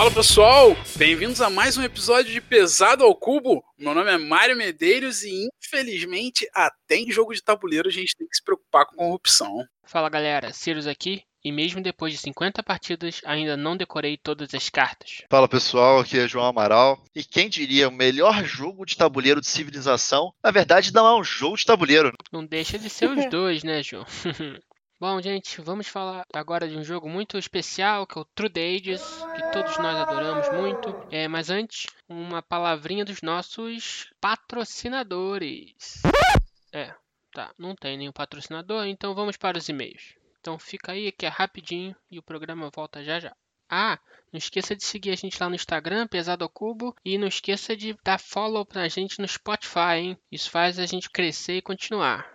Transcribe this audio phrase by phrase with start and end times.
[0.00, 3.62] Fala pessoal, bem-vindos a mais um episódio de Pesado ao Cubo.
[3.78, 8.26] Meu nome é Mário Medeiros e infelizmente até em jogo de tabuleiro a gente tem
[8.26, 9.62] que se preocupar com corrupção.
[9.84, 11.22] Fala galera, Cirus aqui.
[11.44, 15.22] E mesmo depois de 50 partidas, ainda não decorei todas as cartas.
[15.30, 16.98] Fala pessoal, aqui é João Amaral.
[17.14, 21.24] E quem diria, o melhor jogo de tabuleiro de civilização, na verdade não é um
[21.24, 22.10] jogo de tabuleiro.
[22.32, 24.06] Não deixa de ser os dois, né, João?
[25.00, 29.00] Bom, gente, vamos falar agora de um jogo muito especial, que é o True Ages,
[29.34, 30.94] que todos nós adoramos muito.
[31.10, 36.02] É, mas antes, uma palavrinha dos nossos patrocinadores.
[36.70, 36.94] É,
[37.32, 40.16] tá, não tem nenhum patrocinador, então vamos para os e-mails.
[40.38, 43.34] Então fica aí que é rapidinho e o programa volta já já.
[43.70, 43.98] Ah,
[44.30, 47.74] não esqueça de seguir a gente lá no Instagram, Pesado ao Cubo, e não esqueça
[47.74, 50.18] de dar follow pra gente no Spotify, hein?
[50.30, 52.30] Isso faz a gente crescer e continuar.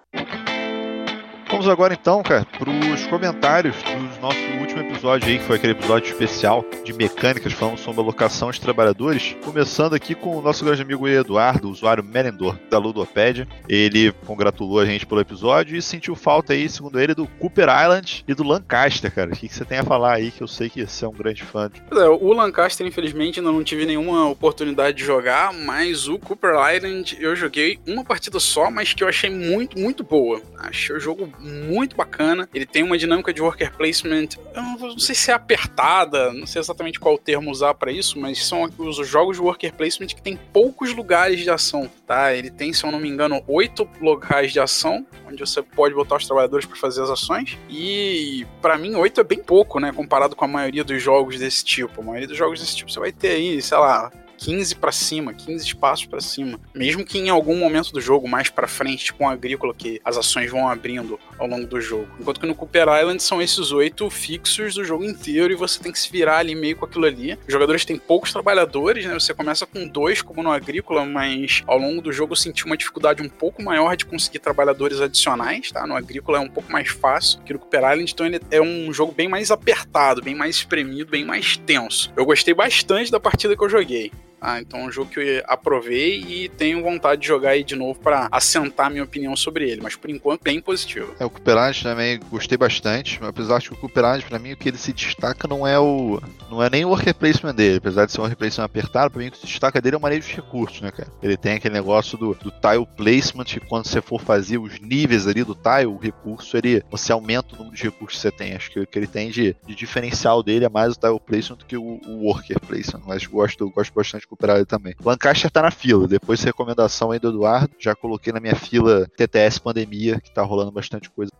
[1.55, 5.71] Vamos agora então, cara, para os comentários do nosso último episódio aí, que foi aquele
[5.71, 9.37] episódio especial de mecânicas, falando sobre a locação de trabalhadores.
[9.41, 13.47] Começando aqui com o nosso grande amigo Eduardo, usuário Merendor da Ludopédia.
[13.69, 18.25] Ele congratulou a gente pelo episódio e sentiu falta aí, segundo ele, do Cooper Island
[18.27, 19.31] e do Lancaster, cara.
[19.31, 21.43] O que, você tem a falar aí, que eu sei que você é um grande
[21.43, 21.71] fã.
[21.89, 27.17] É, o Lancaster, infelizmente, ainda não tive nenhuma oportunidade de jogar, mas o Cooper Island
[27.17, 30.41] eu joguei uma partida só, mas que eu achei muito, muito boa.
[30.57, 32.49] Achei o jogo muito bacana.
[32.53, 36.59] Ele tem uma dinâmica de worker placement, eu não, sei se é apertada, não sei
[36.59, 40.37] exatamente qual termo usar para isso, mas são os jogos de worker placement que tem
[40.51, 42.33] poucos lugares de ação, tá?
[42.33, 46.15] Ele tem, se eu não me engano, oito locais de ação, onde você pode botar
[46.15, 47.57] os trabalhadores para fazer as ações.
[47.69, 49.91] E para mim, oito é bem pouco, né?
[49.91, 52.01] Comparado com a maioria dos jogos desse tipo.
[52.01, 55.33] A maioria dos jogos desse tipo você vai ter aí, sei lá, 15 para cima,
[55.33, 56.59] 15 espaços para cima.
[56.73, 60.17] Mesmo que em algum momento do jogo, mais para frente, tipo um agrícola, que as
[60.17, 62.07] ações vão abrindo ao longo do jogo.
[62.19, 65.91] Enquanto que no Cooper Island são esses oito fixos do jogo inteiro e você tem
[65.91, 67.37] que se virar ali meio com aquilo ali.
[67.47, 69.13] Os jogadores têm poucos trabalhadores, né?
[69.13, 72.77] Você começa com dois, como no agrícola, mas ao longo do jogo eu senti uma
[72.77, 75.85] dificuldade um pouco maior de conseguir trabalhadores adicionais, tá?
[75.85, 78.91] No agrícola é um pouco mais fácil que no Cooper Island, então ele é um
[78.93, 82.11] jogo bem mais apertado, bem mais espremido, bem mais tenso.
[82.15, 84.11] Eu gostei bastante da partida que eu joguei.
[84.45, 87.75] Ah, então é um jogo que eu aprovei e tenho vontade de jogar aí de
[87.75, 91.15] novo para assentar minha opinião sobre ele, mas por enquanto bem positivo.
[91.19, 94.69] É, o Cooperage também gostei bastante, apesar de que o Cooperage para mim o que
[94.69, 98.11] ele se destaca não é o não é nem o worker placement dele, apesar de
[98.11, 100.27] ser um worker placement apertado, para mim o que se destaca dele é o manejo
[100.27, 101.11] de recursos, né, cara?
[101.23, 105.27] Ele tem aquele negócio do, do tile placement, que quando você for fazer os níveis
[105.27, 108.53] ali do tile, o recurso ele você aumenta o número de recursos que você tem.
[108.53, 111.57] Acho que o que ele tem de, de diferencial dele é mais o tile placement
[111.57, 114.93] do que o, o worker placement, mas gosto gosto bastante de recuperar ele também.
[115.03, 119.07] Lancaster tá na fila, depois de recomendação aí do Eduardo, já coloquei na minha fila
[119.17, 121.31] TTS Pandemia, que tá rolando bastante coisa.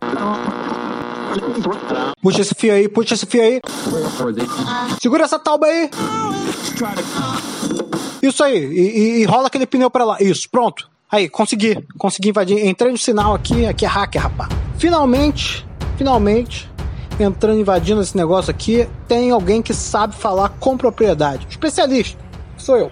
[2.22, 3.60] Puxa esse fio aí, puxa esse fio aí.
[5.00, 5.90] Segura essa tauba aí.
[8.22, 10.16] Isso aí, e, e, e rola aquele pneu pra lá.
[10.20, 10.88] Isso, pronto.
[11.10, 12.66] Aí, consegui, consegui invadir.
[12.66, 14.50] Entrei no sinal aqui, aqui é hacker, rapaz.
[14.78, 15.64] Finalmente,
[15.96, 16.68] finalmente,
[17.20, 21.46] entrando, invadindo esse negócio aqui, tem alguém que sabe falar com propriedade.
[21.48, 22.25] Especialista
[22.66, 22.90] sou eu.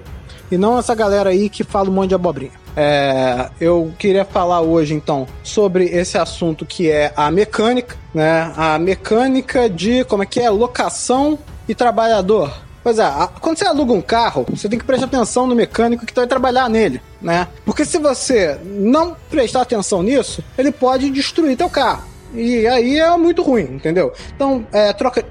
[0.50, 2.52] E não essa galera aí que fala um monte de abobrinha.
[2.76, 8.52] É, eu queria falar hoje então sobre esse assunto que é a mecânica, né?
[8.56, 12.62] A mecânica de como é que é locação e trabalhador.
[12.82, 16.14] Pois é, quando você aluga um carro, você tem que prestar atenção no mecânico que
[16.14, 17.48] vai trabalhar nele, né?
[17.64, 22.04] Porque se você não prestar atenção nisso, ele pode destruir teu carro.
[22.34, 24.12] E aí é muito ruim, entendeu?
[24.34, 25.24] Então, é, troca.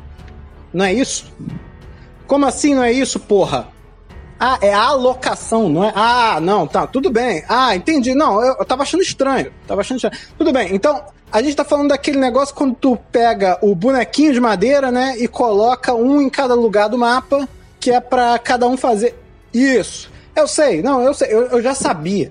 [0.74, 1.32] Não é isso?
[2.26, 3.68] Como assim não é isso, porra?
[4.46, 5.94] Ah, é a alocação, não é?
[5.96, 7.46] Ah, não, tá, tudo bem.
[7.48, 8.14] Ah, entendi.
[8.14, 9.54] Não, eu, eu tava achando estranho.
[9.66, 10.18] Tava achando estranho.
[10.38, 14.42] Tudo bem, então, a gente tá falando daquele negócio quando tu pega o bonequinho de
[14.42, 17.48] madeira, né, e coloca um em cada lugar do mapa,
[17.80, 19.18] que é para cada um fazer.
[19.54, 20.12] Isso.
[20.36, 22.30] Eu sei, não, eu sei, eu, eu já sabia.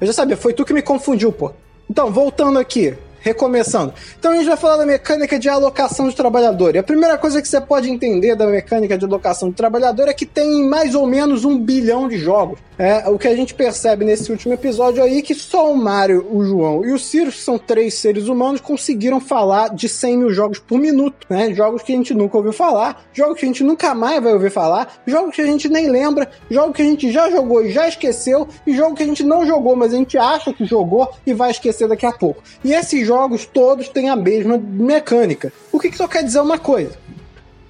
[0.00, 1.50] Eu já sabia, foi tu que me confundiu, pô.
[1.90, 3.94] Então, voltando aqui recomeçando.
[4.18, 6.74] Então a gente vai falar da mecânica de alocação de trabalhador.
[6.74, 10.12] E a primeira coisa que você pode entender da mecânica de alocação de trabalhador é
[10.12, 12.58] que tem mais ou menos um bilhão de jogos.
[12.82, 16.26] É, o que a gente percebe nesse último episódio aí é que só o Mario,
[16.28, 20.30] o João e o Ciro, que são três seres humanos, conseguiram falar de 100 mil
[20.32, 21.54] jogos por minuto, né?
[21.54, 24.50] Jogos que a gente nunca ouviu falar, jogos que a gente nunca mais vai ouvir
[24.50, 27.86] falar, jogos que a gente nem lembra, jogos que a gente já jogou e já
[27.86, 31.32] esqueceu, e jogos que a gente não jogou, mas a gente acha que jogou e
[31.32, 32.42] vai esquecer daqui a pouco.
[32.64, 35.52] E esses jogos todos têm a mesma mecânica.
[35.70, 36.98] O que, que só quer dizer uma coisa?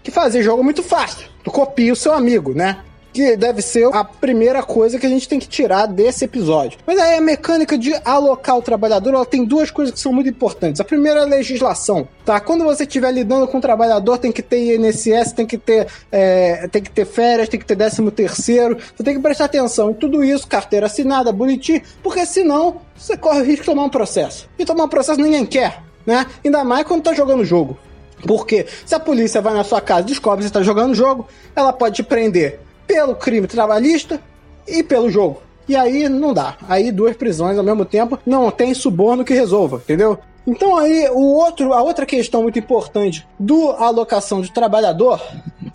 [0.02, 1.28] Que fazer jogo é muito fácil.
[1.44, 2.82] Tu copia o seu amigo, né?
[3.12, 6.78] Que deve ser a primeira coisa que a gente tem que tirar desse episódio.
[6.86, 10.28] Mas aí a mecânica de alocar o trabalhador, ela tem duas coisas que são muito
[10.28, 10.80] importantes.
[10.80, 12.40] A primeira é a legislação, tá?
[12.40, 16.66] Quando você estiver lidando com o trabalhador, tem que ter INSS, tem que ter, é,
[16.68, 19.94] tem que ter férias, tem que ter décimo terceiro, você tem que prestar atenção em
[19.94, 24.48] tudo isso, carteira assinada, bonitinho, porque senão você corre o risco de tomar um processo.
[24.58, 26.26] E tomar um processo ninguém quer, né?
[26.44, 27.76] Ainda mais quando tá jogando jogo.
[28.26, 31.26] Porque se a polícia vai na sua casa e descobre que você está jogando jogo,
[31.56, 34.20] ela pode te prender pelo crime trabalhista
[34.66, 35.42] e pelo jogo.
[35.68, 36.56] E aí não dá.
[36.68, 40.18] Aí duas prisões ao mesmo tempo não tem suborno que resolva, entendeu?
[40.46, 45.22] Então aí o outro, a outra questão muito importante do alocação de trabalhador,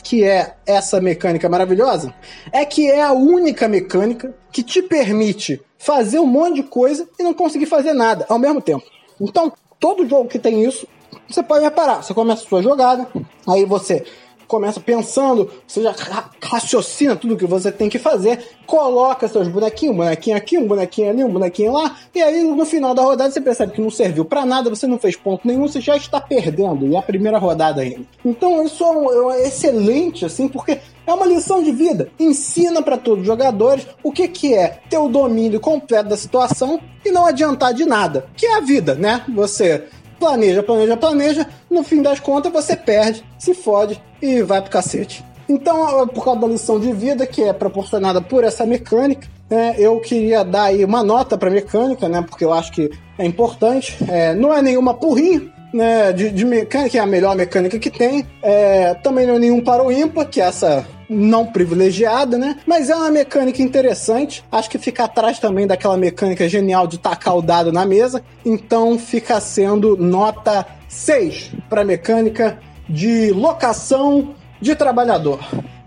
[0.03, 2.13] que é essa mecânica maravilhosa,
[2.51, 7.23] é que é a única mecânica que te permite fazer um monte de coisa e
[7.23, 8.83] não conseguir fazer nada ao mesmo tempo.
[9.21, 10.85] Então, todo jogo que tem isso
[11.29, 13.07] você pode reparar, você começa a sua jogada,
[13.47, 14.05] aí você
[14.47, 15.93] começa pensando, você já
[16.41, 21.09] raciocina tudo que você tem que fazer, coloca seus bonequinhos, um bonequinho aqui, um bonequinho
[21.09, 24.25] ali, um bonequinho lá, e aí no final da rodada você percebe que não serviu
[24.25, 27.37] para nada, você não fez ponto nenhum, você já está perdendo, e é a primeira
[27.37, 28.05] rodada ainda.
[28.23, 32.09] Então isso é, um, é excelente, assim, porque é uma lição de vida.
[32.19, 36.79] Ensina para todos os jogadores o que, que é ter o domínio completo da situação
[37.05, 39.23] e não adiantar de nada, que é a vida, né?
[39.29, 39.85] Você
[40.19, 45.23] planeja, planeja, planeja, no fim das contas você perde, se fode e vai pro cacete.
[45.49, 49.99] Então, por causa da lição de vida que é proporcionada por essa mecânica, né, eu
[50.01, 53.97] queria dar aí uma nota pra mecânica, né, porque eu acho que é importante.
[54.09, 55.41] É, não é nenhuma porrinha,
[55.73, 58.27] né, de, de mecânica, que é a melhor mecânica que tem.
[58.43, 62.57] É, também não é nenhum para o ímpar, que é essa não privilegiada, né?
[62.65, 64.43] Mas é uma mecânica interessante.
[64.51, 68.23] Acho que fica atrás também daquela mecânica genial de tacar o dado na mesa.
[68.45, 72.59] Então fica sendo nota 6 para mecânica
[72.89, 75.39] de locação de trabalhador.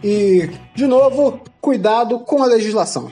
[0.02, 3.11] E, de novo, cuidado com a legislação.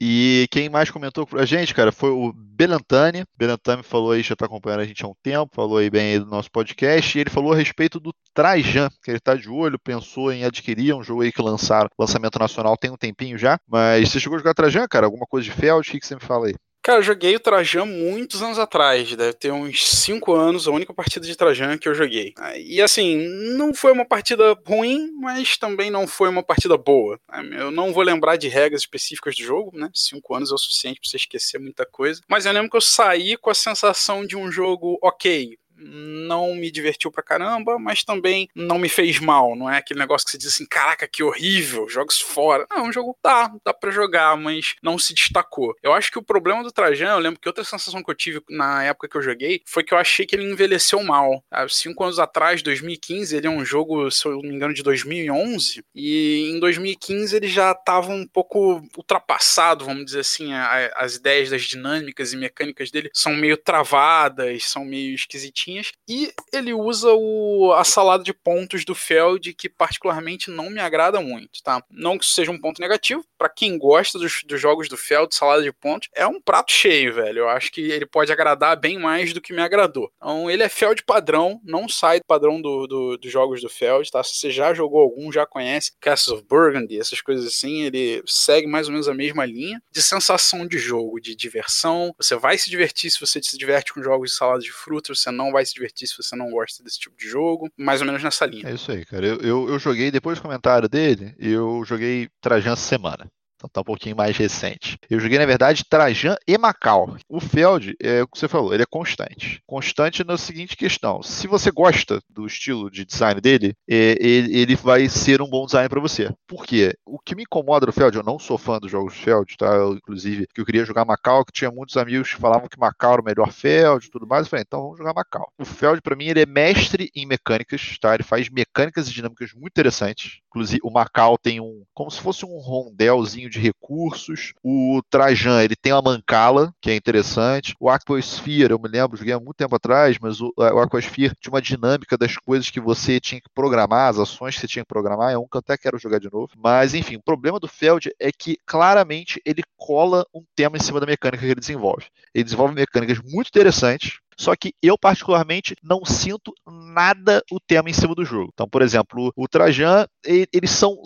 [0.00, 3.24] E quem mais comentou pra gente, cara, foi o Belantani.
[3.36, 6.18] Belantani falou aí, já tá acompanhando a gente há um tempo, falou aí bem aí
[6.20, 9.78] do nosso podcast, e ele falou a respeito do Trajan, que ele tá de olho,
[9.78, 14.08] pensou em adquirir um jogo aí que lançaram, lançamento nacional tem um tempinho já, mas
[14.08, 15.06] você chegou a jogar Trajan, cara?
[15.06, 15.88] Alguma coisa de Feld?
[15.88, 16.54] O que, que você me fala aí?
[16.88, 20.94] Cara, eu joguei o Trajan muitos anos atrás, deve ter uns 5 anos, a única
[20.94, 22.32] partida de Trajan que eu joguei.
[22.56, 27.20] E assim, não foi uma partida ruim, mas também não foi uma partida boa.
[27.52, 29.90] Eu não vou lembrar de regras específicas do jogo, né?
[29.92, 32.22] 5 anos é o suficiente pra você esquecer muita coisa.
[32.26, 36.70] Mas eu lembro que eu saí com a sensação de um jogo ok, não me
[36.70, 39.54] divertiu pra caramba, mas também não me fez mal.
[39.54, 42.66] Não é aquele negócio que você diz assim, caraca, que horrível, jogos fora.
[42.70, 45.74] Não, o jogo tá, dá pra jogar, mas não se destacou.
[45.82, 48.42] Eu acho que o problema do Trajan, eu lembro que outra sensação que eu tive
[48.48, 51.42] na época que eu joguei, foi que eu achei que ele envelheceu mal.
[51.50, 54.82] Há cinco anos atrás, 2015, ele é um jogo, se eu não me engano, de
[54.82, 60.52] 2011, e em 2015 ele já tava um pouco ultrapassado, vamos dizer assim,
[60.94, 65.67] as ideias das dinâmicas e mecânicas dele são meio travadas, são meio esquisitinhas
[66.08, 71.20] e ele usa o, a salada de pontos do Feld, que particularmente não me agrada
[71.20, 71.82] muito, tá?
[71.90, 75.34] Não que isso seja um ponto negativo, para quem gosta dos, dos, jogos do Feld,
[75.34, 77.40] salada de pontos, é um prato cheio, velho.
[77.40, 80.10] Eu acho que ele pode agradar bem mais do que me agradou.
[80.16, 84.10] Então, ele é Feld padrão, não sai do padrão do, do, dos jogos do Feld,
[84.10, 84.22] tá?
[84.22, 88.66] Se você já jogou algum, já conhece Castles of Burgundy, essas coisas assim, ele segue
[88.66, 92.14] mais ou menos a mesma linha de sensação de jogo, de diversão.
[92.18, 95.30] Você vai se divertir se você se diverte com jogos de salada de frutas, você
[95.30, 97.68] não vai vai se divertir se você não gosta desse tipo de jogo.
[97.76, 98.68] Mais ou menos nessa linha.
[98.68, 99.26] É isso aí, cara.
[99.26, 103.30] Eu, eu, eu joguei, depois do comentário dele, eu joguei Trajan semana.
[103.58, 104.96] Então tá um pouquinho mais recente.
[105.10, 107.16] Eu joguei, na verdade, Trajan e Macau.
[107.28, 109.60] O Feld, é o que você falou, ele é constante.
[109.66, 114.76] Constante na seguinte questão: se você gosta do estilo de design dele, é, ele, ele,
[114.76, 116.32] vai ser um bom design para você.
[116.46, 116.96] Por quê?
[117.04, 119.66] O que me incomoda no Feld, eu não sou fã dos jogos Feld, tá?
[119.66, 123.14] Eu, inclusive, que eu queria jogar Macau, que tinha muitos amigos que falavam que Macau
[123.14, 124.46] era o melhor Feld e tudo mais.
[124.46, 125.52] Eu falei, então vamos jogar Macau.
[125.58, 128.14] O Feld, para mim, ele é mestre em mecânicas, tá?
[128.14, 130.38] Ele faz mecânicas e dinâmicas muito interessantes.
[130.48, 134.52] Inclusive, o Macau tem um, como se fosse um rondelzinho de recursos.
[134.62, 137.74] O Trajan, ele tem uma mancala, que é interessante.
[137.80, 141.52] O Aquasphere, eu me lembro, joguei há muito tempo atrás, mas o, o Aquasphere tinha
[141.52, 144.88] uma dinâmica das coisas que você tinha que programar, as ações que você tinha que
[144.88, 145.32] programar.
[145.32, 146.48] É um que eu até quero jogar de novo.
[146.56, 151.00] Mas, enfim, o problema do Feld é que claramente ele cola um tema em cima
[151.00, 152.06] da mecânica que ele desenvolve.
[152.34, 157.92] Ele desenvolve mecânicas muito interessantes, só que eu, particularmente, não sinto nada o tema em
[157.92, 158.50] cima do jogo.
[158.54, 161.02] Então, por exemplo, o Trajan, eles são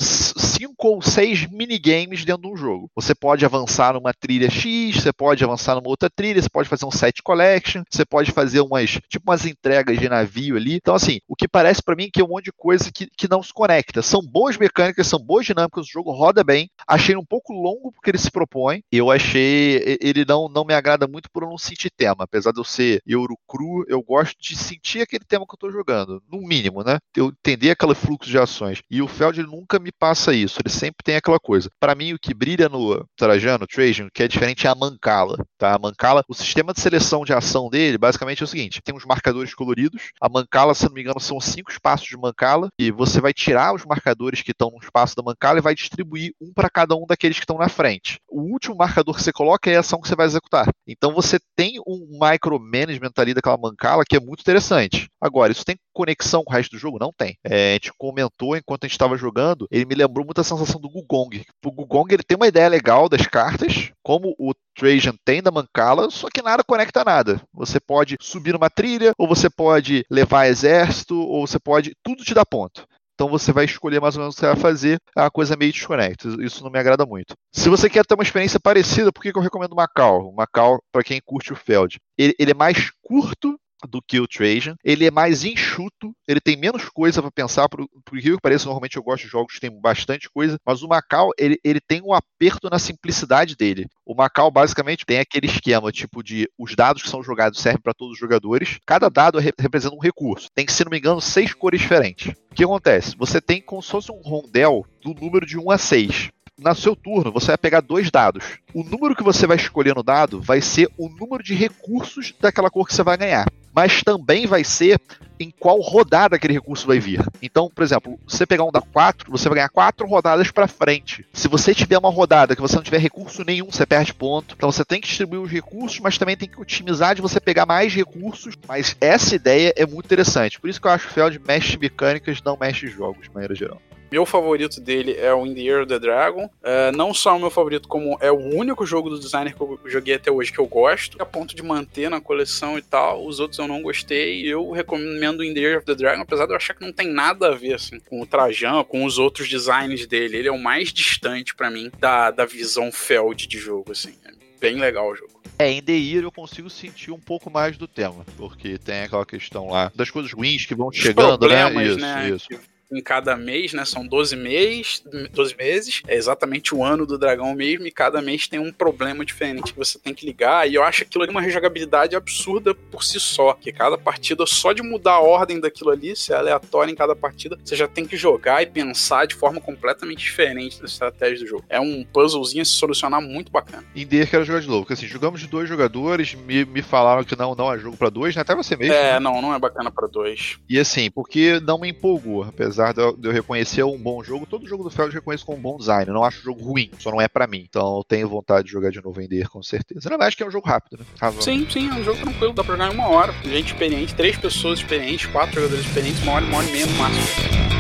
[0.62, 2.88] cinco ou seis minigames dentro de um jogo.
[2.95, 6.87] Você pode avançar numa trilha X, você pode avançar numa outra trilha, você pode fazer
[6.87, 10.75] um set collection, você pode fazer umas, tipo umas entregas de navio ali.
[10.76, 13.28] Então, assim, o que parece para mim que é um monte de coisa que, que
[13.28, 14.02] não se conecta.
[14.02, 16.71] São boas mecânicas, são boas dinâmicas, o jogo roda bem.
[16.87, 18.83] Achei um pouco longo porque ele se propõe.
[18.92, 22.25] Eu achei, ele não, não me agrada muito por eu não sentir tema.
[22.25, 25.71] Apesar de eu ser Euro cru, eu gosto de sentir aquele tema que eu tô
[25.71, 26.99] jogando, no mínimo, né?
[27.16, 28.81] Eu entender aquele fluxo de ações.
[28.90, 31.71] E o Feld nunca me passa isso, ele sempre tem aquela coisa.
[31.81, 35.75] Para mim, o que brilha no Trajano, Trajan, que é diferente é a Mancala, tá?
[35.75, 39.05] A Mancala, o sistema de seleção de ação dele, basicamente é o seguinte: tem uns
[39.05, 40.11] marcadores coloridos.
[40.21, 43.75] A Mancala, se não me engano, são cinco espaços de Mancala, e você vai tirar
[43.75, 47.07] os marcadores que estão no espaço da Mancala e vai distribuir um para cada um
[47.07, 48.19] daqueles que estão na frente.
[48.29, 50.69] O último marcador que você coloca é a ação que você vai executar.
[50.87, 55.09] Então você tem um micromanagement ali daquela Mancala que é muito interessante.
[55.21, 56.99] Agora, isso tem conexão com o resto do jogo?
[56.99, 57.37] Não tem.
[57.45, 60.81] É, a gente comentou enquanto a gente estava jogando, ele me lembrou muito a sensação
[60.81, 61.45] do Gugong.
[61.65, 66.11] O Gugong ele tem uma ideia legal das cartas, como o Trajan tem da Mancala,
[66.11, 67.41] só que nada conecta nada.
[67.53, 71.93] Você pode subir numa trilha, ou você pode levar exército, ou você pode.
[72.03, 72.87] Tudo te dá ponto.
[73.15, 75.57] Então você vai escolher mais ou menos o que você vai fazer, é uma coisa
[75.57, 76.29] meio desconecta.
[76.41, 77.35] Isso não me agrada muito.
[77.55, 80.33] Se você quer ter uma experiência parecida, por que, eu recomendo Macau?
[80.33, 83.57] Macau, para quem curte o Feld, ele, ele é mais curto
[83.89, 84.77] do que o Trajan.
[84.85, 88.97] Ele é mais enxuto, ele tem menos coisa para pensar, por, por que pareça, normalmente
[88.97, 92.12] eu gosto de jogos que tem bastante coisa, mas o Macau, ele, ele tem um
[92.12, 93.87] aperto na simplicidade dele.
[94.05, 97.95] O Macau, basicamente, tem aquele esquema, tipo de os dados que são jogados servem para
[97.95, 100.49] todos os jogadores, cada dado representa um recurso.
[100.55, 102.35] Tem se não me engano, seis cores diferentes.
[102.51, 103.17] O que acontece?
[103.17, 106.95] Você tem como se fosse um rondel do número de 1 a 6 no seu
[106.95, 108.59] turno, você vai pegar dois dados.
[108.75, 112.71] O número que você vai escolher no dado vai ser o número de recursos daquela
[112.71, 113.47] cor que você vai ganhar.
[113.73, 115.00] Mas também vai ser
[115.41, 117.25] em qual rodada aquele recurso vai vir.
[117.41, 121.26] Então, por exemplo, você pegar um da 4, você vai ganhar quatro rodadas para frente.
[121.33, 124.55] Se você tiver uma rodada que você não tiver recurso nenhum, você perde ponto.
[124.57, 127.67] Então você tem que distribuir os recursos, mas também tem que otimizar de você pegar
[127.67, 128.55] mais recursos.
[128.69, 130.61] Mas essa ideia é muito interessante.
[130.61, 133.55] Por isso que eu acho que o Feld mexe mecânicas, não mexe jogos, de maneira
[133.55, 133.81] geral.
[134.12, 136.45] Meu favorito dele é o In the Year of the Dragon.
[136.45, 139.81] Uh, não só o meu favorito, como é o único jogo do designer que eu
[139.87, 143.26] joguei até hoje que eu gosto, a ponto de manter na coleção e tal.
[143.26, 144.47] Os outros eu não gostei.
[144.47, 146.92] Eu recomendo o In the Year of the Dragon, apesar de eu achar que não
[146.92, 150.37] tem nada a ver assim, com o Trajan, com os outros designs dele.
[150.37, 154.12] Ele é o mais distante para mim da, da visão Feld de jogo, assim.
[154.26, 155.40] É bem legal o jogo.
[155.59, 159.25] É, em The Year eu consigo sentir um pouco mais do tema, porque tem aquela
[159.25, 161.87] questão lá das coisas ruins que vão chegando, né?
[161.87, 162.28] Isso, né?
[162.28, 163.85] isso em cada mês, né?
[163.85, 168.47] São 12 meses, 12 meses, é exatamente o ano do dragão mesmo, e cada mês
[168.47, 170.69] tem um problema diferente que você tem que ligar.
[170.69, 173.55] E eu acho aquilo ali uma rejogabilidade absurda por si só.
[173.55, 177.17] Que cada partida, só de mudar a ordem daquilo ali, se é aleatório em cada
[177.17, 181.47] partida, você já tem que jogar e pensar de forma completamente diferente das estratégias do
[181.47, 181.65] jogo.
[181.69, 183.85] É um puzzlezinho a se solucionar muito bacana.
[183.95, 187.25] Em D quero jogar de novo, porque assim, jogamos de dois jogadores, me, me falaram
[187.25, 188.43] que não, não é jogo para dois, né?
[188.43, 188.93] Até você mesmo.
[188.93, 189.21] É, né?
[189.21, 190.59] não, não é bacana para dois.
[190.69, 194.67] E assim, porque não me empolgou, apesar apesar de eu reconhecer um bom jogo, todo
[194.67, 196.09] jogo do Feld eu reconheço como um bom design.
[196.09, 197.65] Eu não acho o jogo ruim, só não é para mim.
[197.69, 200.01] Então eu tenho vontade de jogar de novo Ender, com certeza.
[200.05, 201.33] Na verdade, que é um jogo rápido, né?
[201.41, 203.33] Sim, sim, é um jogo tranquilo, dá pra jogar em uma hora.
[203.45, 206.95] Gente experiente, três pessoas experientes, quatro jogadores experientes, uma hora, uma hora e meia no
[206.95, 207.73] máximo.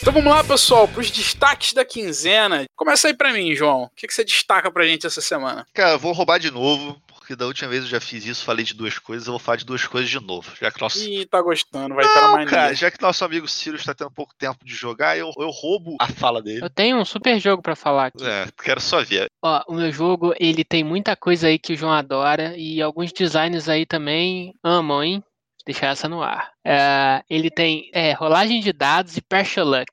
[0.00, 2.64] Então vamos lá, pessoal, para os destaques da quinzena.
[2.74, 3.84] Começa aí para mim, João.
[3.84, 5.66] O que, que você destaca pra gente essa semana?
[5.74, 8.64] Cara, eu vou roubar de novo, porque da última vez eu já fiz isso, falei
[8.64, 10.50] de duas coisas, eu vou falar de duas coisas de novo.
[10.58, 10.98] Já que nosso...
[11.06, 14.34] Ih, tá gostando, vai estar mais cara, já que nosso amigo Ciro está tendo pouco
[14.34, 16.64] tempo de jogar, eu, eu roubo a fala dele.
[16.64, 18.24] Eu tenho um super jogo para falar aqui.
[18.24, 19.30] É, quero só ver.
[19.42, 23.12] Ó, o meu jogo, ele tem muita coisa aí que o João adora e alguns
[23.12, 25.22] designs aí também amam, hein?
[25.66, 26.52] Deixar essa no ar.
[26.64, 29.86] É, ele tem é, rolagem de dados e Partial Luck.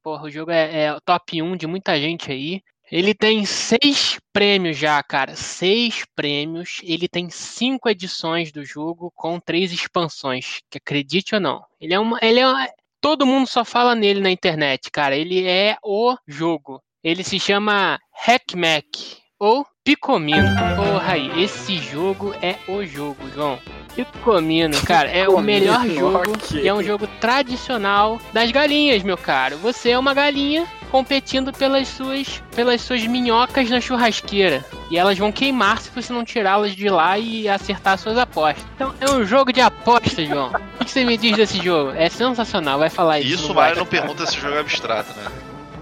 [0.00, 2.62] Porra, o jogo é, é o top 1 de muita gente aí.
[2.90, 5.36] Ele tem seis prêmios já, cara.
[5.36, 6.80] Seis prêmios.
[6.82, 10.60] Ele tem cinco edições do jogo com três expansões.
[10.70, 11.64] Que acredite ou não.
[11.80, 12.18] Ele é uma.
[12.22, 15.16] Ele é todo mundo só fala nele na internet, cara.
[15.16, 16.82] Ele é o jogo.
[17.02, 20.48] Ele se chama Hackmack ou Picomino.
[20.76, 23.58] Porra aí, esse jogo é o jogo, João.
[23.94, 29.56] Picomino, cara, é o melhor jogo e é um jogo tradicional das galinhas, meu caro.
[29.58, 34.64] Você é uma galinha competindo pelas suas, pelas suas minhocas na churrasqueira.
[34.90, 38.64] E elas vão queimar se você não tirá-las de lá e acertar suas apostas.
[38.74, 40.52] Então é um jogo de apostas, João.
[40.80, 41.92] o que você me diz desse jogo?
[41.92, 43.34] É sensacional, vai falar isso.
[43.34, 45.30] Isso, Mário não pergunta se o jogo é abstrato, né?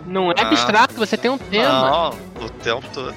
[0.07, 1.91] Não é ah, abstrato, você tem um tema.
[1.91, 3.15] Não, o tempo todo.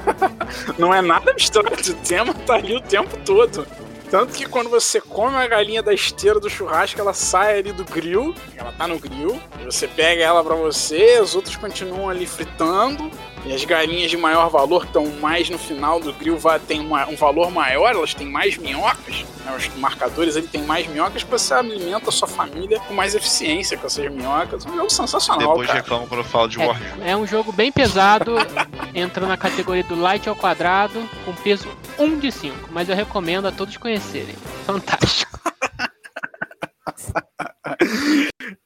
[0.78, 3.66] não é nada abstrato, o tema tá ali o tempo todo.
[4.10, 7.84] Tanto que quando você come a galinha da esteira do churrasco, ela sai ali do
[7.84, 13.10] grill, ela tá no grill, você pega ela para você, os outros continuam ali fritando,
[13.44, 17.16] e as galinhas de maior valor, que estão mais no final do grill, têm um
[17.16, 19.24] valor maior, elas têm mais minhocas.
[19.44, 19.54] Né?
[19.56, 23.86] Os marcadores ele tem mais minhocas, você alimenta a sua família com mais eficiência com
[23.86, 24.64] essas minhocas.
[24.64, 25.48] É um jogo sensacional.
[25.48, 25.80] Depois cara.
[25.80, 27.06] reclamo quando eu falo de É, Warhammer.
[27.08, 28.34] é um jogo bem pesado,
[28.94, 33.46] entra na categoria do light ao quadrado, com peso 1 de 5, mas eu recomendo
[33.46, 34.34] a todos conhecerem.
[34.66, 35.38] Fantástico.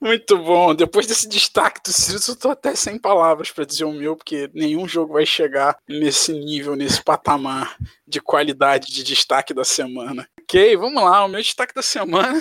[0.08, 0.74] Muito bom.
[0.74, 4.48] Depois desse destaque do Sirius, eu tô até sem palavras para dizer o meu, porque
[4.54, 10.26] nenhum jogo vai chegar nesse nível, nesse patamar de qualidade de destaque da semana.
[10.40, 11.26] Ok, vamos lá.
[11.26, 12.40] O meu destaque da semana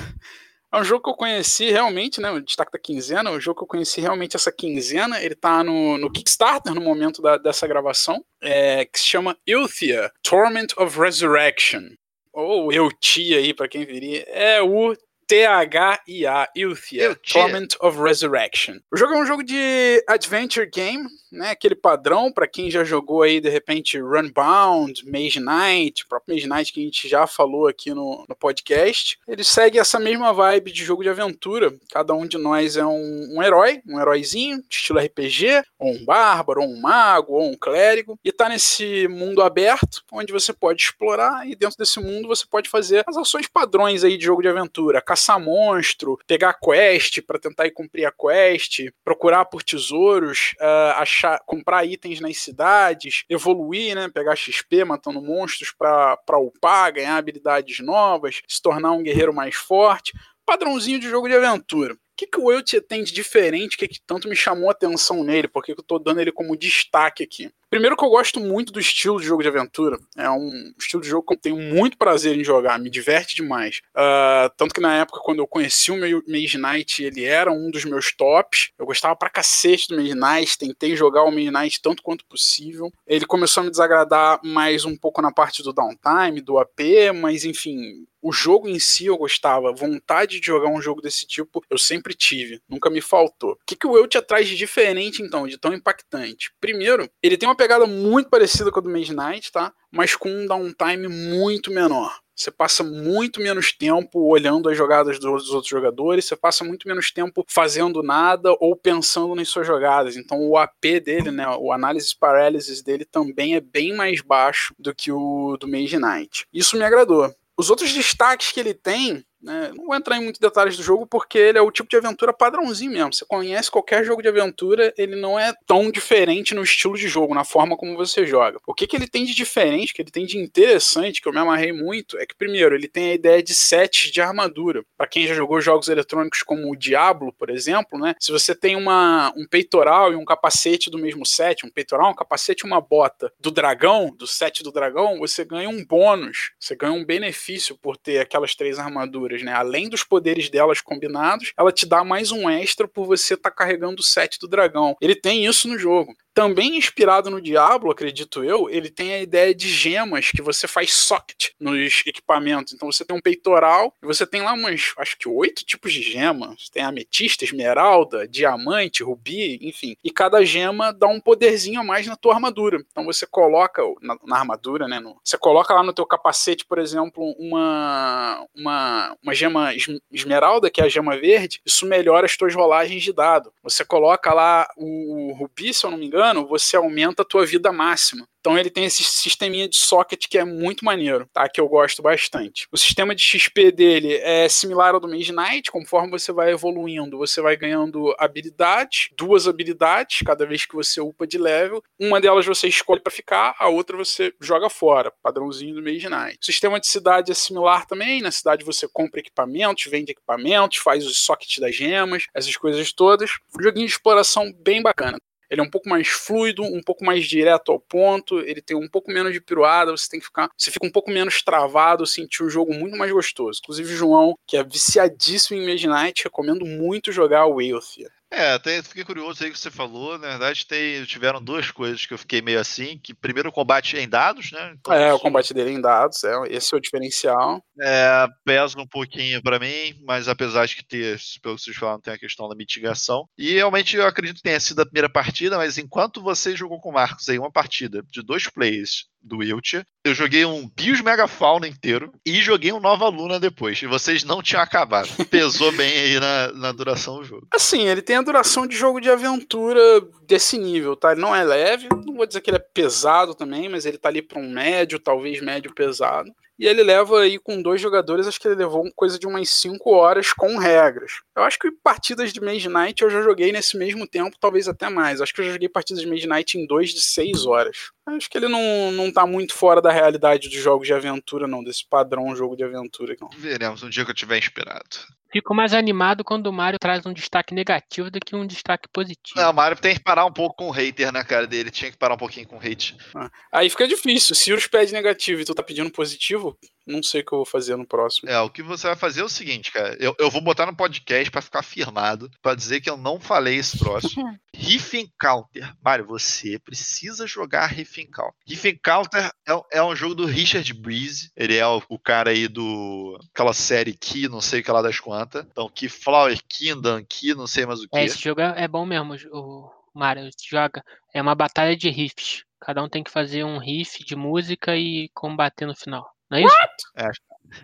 [0.74, 2.31] é um jogo que eu conheci realmente, né?
[2.31, 5.21] O destaque da quinzena, o jogo que eu conheci realmente essa quinzena.
[5.21, 10.09] Ele tá no, no Kickstarter no momento da, dessa gravação, é, que se chama Euthia
[10.24, 11.83] Torment of Resurrection.
[12.31, 14.24] Ou Eutia aí, para quem viria.
[14.29, 14.95] É o
[15.27, 17.15] T-H-I-A, Euthia.
[17.15, 18.77] Torment of Resurrection.
[18.91, 21.51] O jogo é um jogo de adventure game, né?
[21.51, 26.48] Aquele padrão para quem já jogou aí de repente Runbound, Mage Knight, o próprio Mage
[26.48, 29.19] Knight que a gente já falou aqui no, no podcast.
[29.27, 31.75] Ele segue essa mesma vibe de jogo de aventura.
[31.91, 36.62] Cada um de nós é um, um herói, um heróizinho, estilo RPG, ou um bárbaro,
[36.62, 41.48] ou um mago, ou um clérigo, e tá nesse mundo aberto onde você pode explorar
[41.48, 45.01] e dentro desse mundo você pode fazer as ações padrões aí de jogo de aventura,
[45.17, 51.39] caçar monstro, pegar quest para tentar ir cumprir a quest, procurar por tesouros, ah, achar,
[51.45, 58.41] comprar itens nas cidades, evoluir, né, pegar XP matando monstros para upar, ganhar habilidades novas,
[58.47, 60.13] se tornar um guerreiro mais forte,
[60.45, 61.95] padrãozinho de jogo de aventura.
[61.95, 63.75] O que, que o Eutia tem de diferente?
[63.75, 65.47] O que, que tanto me chamou a atenção nele?
[65.47, 67.51] Por que, que eu tô dando ele como destaque aqui?
[67.69, 70.00] Primeiro que eu gosto muito do estilo de jogo de aventura.
[70.15, 73.81] É um estilo de jogo que eu tenho muito prazer em jogar, me diverte demais.
[73.93, 77.83] Ah, tanto que na época, quando eu conheci o Mage Knight, ele era um dos
[77.83, 78.69] meus tops.
[78.79, 82.89] Eu gostava pra cacete do Mage Knight, tentei jogar o Mage Knight tanto quanto possível.
[83.05, 86.79] Ele começou a me desagradar mais um pouco na parte do downtime, do AP,
[87.13, 91.63] mas enfim, o jogo em si eu gostava, vontade de jogar um jogo desse tipo
[91.69, 93.51] eu sempre tive, nunca me faltou.
[93.51, 96.51] O que, que o Eut traz de diferente então, de tão impactante?
[96.59, 99.73] Primeiro, ele tem uma pegada muito parecida com a do Mage Knight, tá?
[99.91, 102.19] Mas com um downtime muito menor.
[102.36, 107.12] Você passa muito menos tempo olhando as jogadas dos outros jogadores, você passa muito menos
[107.12, 110.15] tempo fazendo nada ou pensando nas suas jogadas.
[110.15, 114.93] Então o AP dele, né, o Analysis Paralysis dele também é bem mais baixo do
[114.93, 116.45] que o do Mage Knight.
[116.53, 117.34] Isso me agradou.
[117.58, 121.06] Os outros destaques que ele tem, né, não vou entrar em muitos detalhes do jogo
[121.06, 123.13] porque ele é o tipo de aventura padrãozinho mesmo.
[123.13, 127.34] Você conhece qualquer jogo de aventura, ele não é tão diferente no estilo de jogo,
[127.34, 128.60] na forma como você joga.
[128.65, 131.39] O que, que ele tem de diferente, que ele tem de interessante, que eu me
[131.39, 134.84] amarrei muito, é que primeiro ele tem a ideia de sets de armadura.
[134.97, 138.76] Para quem já jogou jogos eletrônicos como o Diablo, por exemplo, né, se você tem
[138.76, 142.82] uma, um peitoral e um capacete do mesmo set, um peitoral, um capacete e uma
[142.82, 147.78] bota do dragão, do set do dragão, você ganha um bônus, você ganha um benefício
[147.78, 149.53] por ter aquelas três armaduras, né?
[149.53, 154.01] Além dos poderes delas combinados, ela te dá mais um extra por você estar carregando
[154.01, 154.95] o set do dragão.
[155.01, 156.13] Ele tem isso no jogo.
[156.38, 160.93] Também inspirado no Diablo, acredito eu, ele tem a ideia de gemas que você faz
[160.93, 162.73] socket nos equipamentos.
[162.73, 166.04] Então você tem um peitoral e você tem lá umas, acho que oito tipos de
[166.04, 166.56] gema.
[166.56, 169.95] Você tem ametista, esmeralda, diamante, rubi, enfim.
[170.04, 172.78] E cada gema dá um poderzinho a mais na tua armadura.
[172.91, 175.00] Então você coloca na, na armadura, né?
[175.00, 180.69] no- você coloca lá no teu capacete, por exemplo, uma, uma, uma gema es- esmeralda,
[180.69, 181.60] que é a gema verde.
[181.65, 183.52] Isso melhora as tuas rolagens de dado.
[183.63, 187.45] Você coloca lá o, o rubi, se eu não me engano, você aumenta a tua
[187.45, 188.27] vida máxima.
[188.39, 191.49] Então ele tem esse sisteminha de socket que é muito maneiro, tá?
[191.49, 192.65] Que eu gosto bastante.
[192.71, 197.17] O sistema de XP dele é similar ao do Mage Knight, conforme você vai evoluindo,
[197.17, 201.83] você vai ganhando habilidades, duas habilidades cada vez que você upa de level.
[201.99, 206.39] Uma delas você escolhe para ficar, a outra você joga fora, padrãozinho do Mage Knight.
[206.41, 211.05] O sistema de cidade é similar também, na cidade você compra equipamentos, vende equipamentos, faz
[211.05, 213.31] os sockets das gemas, essas coisas todas.
[213.59, 215.17] Um joguinho de exploração bem bacana.
[215.49, 218.88] Ele é um pouco mais fluido, um pouco mais direto ao ponto, ele tem um
[218.88, 222.43] pouco menos de piruada, você tem que ficar, você fica um pouco menos travado, sentir
[222.43, 223.60] o jogo muito mais gostoso.
[223.63, 228.07] Inclusive o João, que é viciadíssimo em Midnight, recomendo muito jogar o Wealthy.
[228.31, 230.17] É, até fiquei curioso aí que você falou.
[230.17, 232.99] Na verdade, tem, tiveram duas coisas que eu fiquei meio assim.
[233.01, 234.75] Que primeiro o combate em dados, né?
[234.77, 237.63] Então, É, o combate dele em dados, é, esse é o diferencial.
[237.81, 242.01] É, pesa um pouquinho pra mim, mas apesar de que ter, pelo que vocês falaram,
[242.01, 243.25] tem a questão da mitigação.
[243.37, 246.89] E realmente eu acredito que tenha sido a primeira partida, mas enquanto você jogou com
[246.89, 249.85] o Marcos aí uma partida de dois players do Wiltshire.
[250.03, 253.81] Eu joguei um Bios Megafauna inteiro e joguei um Nova Luna depois.
[253.81, 255.09] E vocês não tinham acabado.
[255.29, 257.47] Pesou bem aí na, na duração do jogo.
[257.53, 259.79] Assim, ele tem a duração de jogo de aventura
[260.25, 261.11] desse nível, tá?
[261.11, 264.09] Ele não é leve, não vou dizer que ele é pesado também, mas ele tá
[264.09, 266.31] ali para um médio, talvez médio pesado.
[266.59, 269.91] E ele leva aí com dois jogadores, acho que ele levou coisa de umas 5
[269.91, 271.11] horas com regras.
[271.35, 274.89] Eu acho que partidas de Mage Knight eu já joguei nesse mesmo tempo, talvez até
[274.89, 275.21] mais.
[275.21, 277.91] Acho que eu já joguei partidas de Mage Knight em 2 de 6 horas.
[278.08, 281.62] Acho que ele não, não tá muito fora da realidade dos jogos de aventura, não,
[281.62, 283.15] desse padrão jogo de aventura.
[283.20, 283.30] Não.
[283.38, 284.98] Veremos um dia que eu tiver inspirado.
[285.30, 289.39] Fico mais animado quando o Mario traz um destaque negativo do que um destaque positivo.
[289.39, 291.70] Não, o Mario tem que parar um pouco com o hater na cara dele.
[291.70, 292.96] Tinha que parar um pouquinho com o hate.
[293.13, 294.34] Ah, aí fica difícil.
[294.36, 297.45] Se os pede negativo e tu tá pedindo positivo, não sei o que eu vou
[297.45, 298.30] fazer no próximo.
[298.30, 299.95] É, o que você vai fazer é o seguinte, cara.
[300.00, 303.58] Eu, eu vou botar no podcast para ficar firmado, para dizer que eu não falei
[303.58, 304.10] esse troço.
[304.56, 305.71] Riff Encounter.
[305.84, 308.34] Mário, você precisa jogar Riff Encounter.
[308.47, 311.32] Riff Encounter é, é, um jogo do Richard Breeze.
[311.36, 313.19] Ele é o, o, cara aí do.
[313.34, 315.45] aquela série Key, não sei o que lá das quantas.
[315.45, 317.97] Então, Key Flower, Kingdom, Key, não sei mais o que.
[317.97, 320.30] É, esse jogo é, é bom mesmo, o Mario.
[320.50, 320.84] Joga.
[321.13, 322.43] É uma batalha de riffs.
[322.60, 326.16] Cada um tem que fazer um riff de música e combater no final.
[326.29, 326.55] Não é isso?
[326.95, 327.09] É,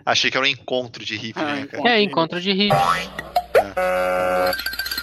[0.06, 1.90] achei que era um encontro de riff, ah, né, cara?
[1.90, 2.76] É, encontro de riff.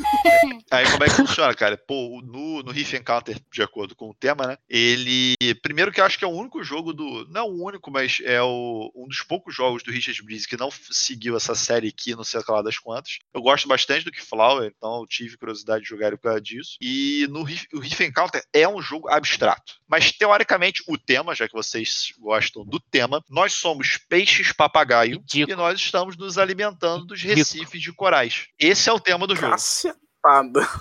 [0.70, 1.76] Aí como é que funciona, cara?
[1.76, 4.58] Pô, no, no Riff Encounter, de acordo com o tema, né?
[4.68, 5.34] Ele.
[5.62, 7.26] Primeiro que eu acho que é o único jogo do.
[7.28, 10.70] Não o único, mas é o, um dos poucos jogos do Richard Breeze que não
[10.70, 13.18] seguiu essa série aqui, não sei lá das quantas.
[13.34, 16.76] Eu gosto bastante do Keyflower, então eu tive curiosidade de jogar por causa disso.
[16.80, 19.80] E no Riff, o Riff Encounter é um jogo abstrato.
[19.88, 25.46] Mas teoricamente, o tema, já que vocês gostam do tema, nós somos peixes papagaio e
[25.56, 28.46] nós estamos nos alimentando dos recifes de corais.
[28.58, 29.56] Esse é o tema do jogo.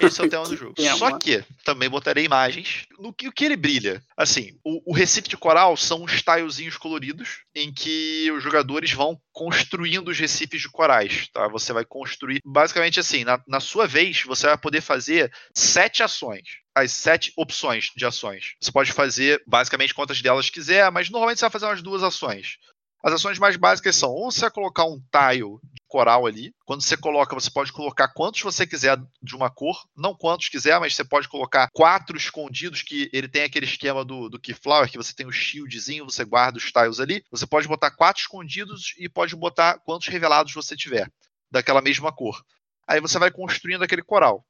[0.01, 0.73] Esse é o tema do jogo.
[0.73, 0.97] Tema.
[0.97, 4.03] Só que também botarei imagens no que, o que ele brilha.
[4.17, 9.19] Assim, o, o Recife de Coral são uns tilezinhos coloridos em que os jogadores vão
[9.31, 11.47] construindo os recifes de corais, tá?
[11.47, 16.59] Você vai construir, basicamente assim, na, na sua vez, você vai poder fazer sete ações
[16.75, 18.53] as sete opções de ações.
[18.61, 22.57] Você pode fazer basicamente quantas delas quiser, mas normalmente você vai fazer umas duas ações.
[23.03, 25.57] As ações mais básicas são: ou você vai colocar um tile
[25.89, 26.53] coral ali.
[26.63, 29.83] Quando você coloca, você pode colocar quantos você quiser de uma cor.
[29.97, 34.29] Não quantos quiser, mas você pode colocar quatro escondidos, que ele tem aquele esquema do,
[34.29, 37.23] do Keyflower, que você tem o shieldzinho, você guarda os tiles ali.
[37.31, 41.11] Você pode botar quatro escondidos e pode botar quantos revelados você tiver,
[41.51, 42.41] daquela mesma cor.
[42.87, 44.45] Aí você vai construindo aquele coral.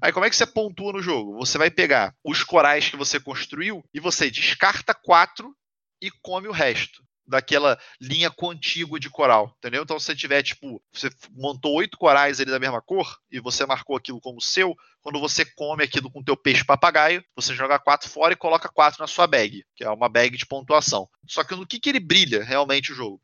[0.00, 1.36] Aí como é que você pontua no jogo?
[1.38, 5.54] Você vai pegar os corais que você construiu e você descarta quatro
[6.00, 9.82] e come o resto daquela linha contígua de coral, entendeu?
[9.82, 13.66] Então, se você tiver, tipo, você montou oito corais ali da mesma cor e você
[13.66, 18.08] marcou aquilo como seu, quando você come aquilo com teu peixe papagaio, você joga quatro
[18.08, 21.08] fora e coloca quatro na sua bag, que é uma bag de pontuação.
[21.28, 23.20] Só que no que, que ele brilha realmente o jogo?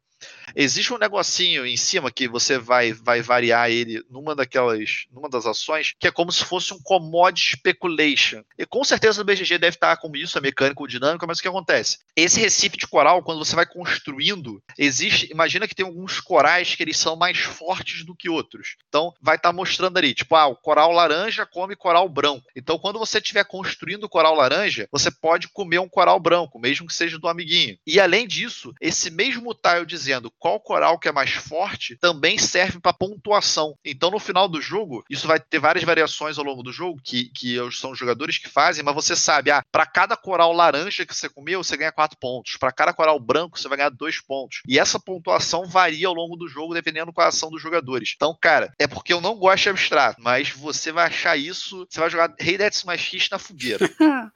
[0.55, 5.47] Existe um negocinho em cima que você vai, vai variar ele numa daquelas, numa das
[5.47, 8.43] ações, que é como se fosse um commodity speculation.
[8.59, 11.43] E com certeza o BGG deve estar com isso, a mecânica, o dinâmico, mas o
[11.43, 11.99] que acontece?
[12.15, 16.83] Esse recife de coral, quando você vai construindo, existe, imagina que tem alguns corais que
[16.83, 18.77] eles são mais fortes do que outros.
[18.89, 22.47] Então, vai estar mostrando ali, tipo, ah, o coral laranja come coral branco.
[22.55, 26.95] Então, quando você estiver construindo coral laranja, você pode comer um coral branco, mesmo que
[26.95, 27.79] seja do amiguinho.
[27.87, 32.39] E além disso, esse mesmo tile dizendo dizendo qual coral que é mais forte, também
[32.39, 33.77] serve para pontuação.
[33.85, 37.31] Então, no final do jogo, isso vai ter várias variações ao longo do jogo, que,
[37.31, 41.15] que são os jogadores que fazem, mas você sabe, ah, para cada coral laranja que
[41.15, 42.57] você comeu, você ganha 4 pontos.
[42.57, 44.61] Para cada coral branco, você vai ganhar 2 pontos.
[44.67, 48.13] E essa pontuação varia ao longo do jogo, dependendo qual a ação dos jogadores.
[48.15, 52.01] Então, cara, é porque eu não gosto de abstrato, mas você vai achar isso, você
[52.01, 53.89] vai jogar Rei Death mais Fish na fogueira.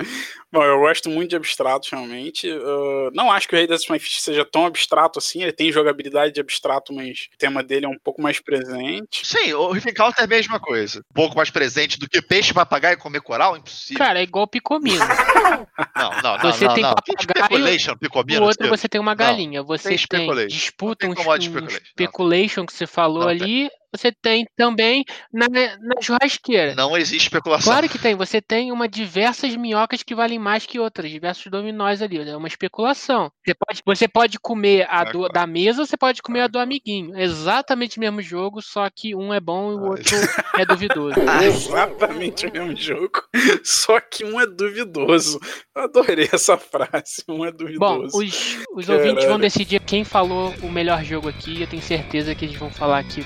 [0.53, 2.51] Bom, eu gosto muito de abstratos, realmente.
[2.51, 5.65] Uh, não acho que o Rei Death mais Fish seja tão abstrato assim, ele tem
[5.66, 9.26] tem jogabilidade de abstrato, mas o tema dele é um pouco mais presente.
[9.26, 11.00] Sim, o Riff Counter é a mesma coisa.
[11.11, 13.98] Um pouco mais presente do que peixe, papagaio comer coral, impossível.
[13.98, 14.98] Cara, é igual picomino.
[15.96, 16.52] não, não, não.
[16.52, 16.94] Você não, tem não.
[16.94, 19.62] papagaio, picomino, o outro você tem uma galinha.
[19.62, 25.49] Você tem, tem disputa um, um speculation que você falou ali, você tem também na,
[25.49, 26.75] na churrasqueira.
[26.75, 27.73] Não existe especulação.
[27.73, 28.15] Claro que tem.
[28.15, 32.17] Você tem uma diversas minhocas que valem mais que outras, diversos dominós ali.
[32.19, 33.31] É uma especulação.
[33.45, 36.59] Você pode, você pode comer a é, do, da mesa, você pode comer a do
[36.59, 37.17] amiguinho.
[37.17, 40.17] Exatamente o mesmo jogo, só que um é bom e o outro
[40.59, 41.15] é duvidoso.
[41.43, 43.23] Exatamente o mesmo jogo,
[43.65, 45.41] só que um é duvidoso.
[45.75, 47.23] Eu adorei essa frase.
[47.29, 47.79] Um é duvidoso.
[47.79, 51.61] Bom, os, os ouvintes vão decidir quem falou o melhor jogo aqui.
[51.61, 53.25] Eu tenho certeza que eles vão falar que o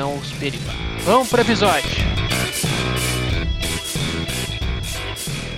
[0.00, 0.62] Não superior.
[1.04, 1.90] Vamos para o episódio.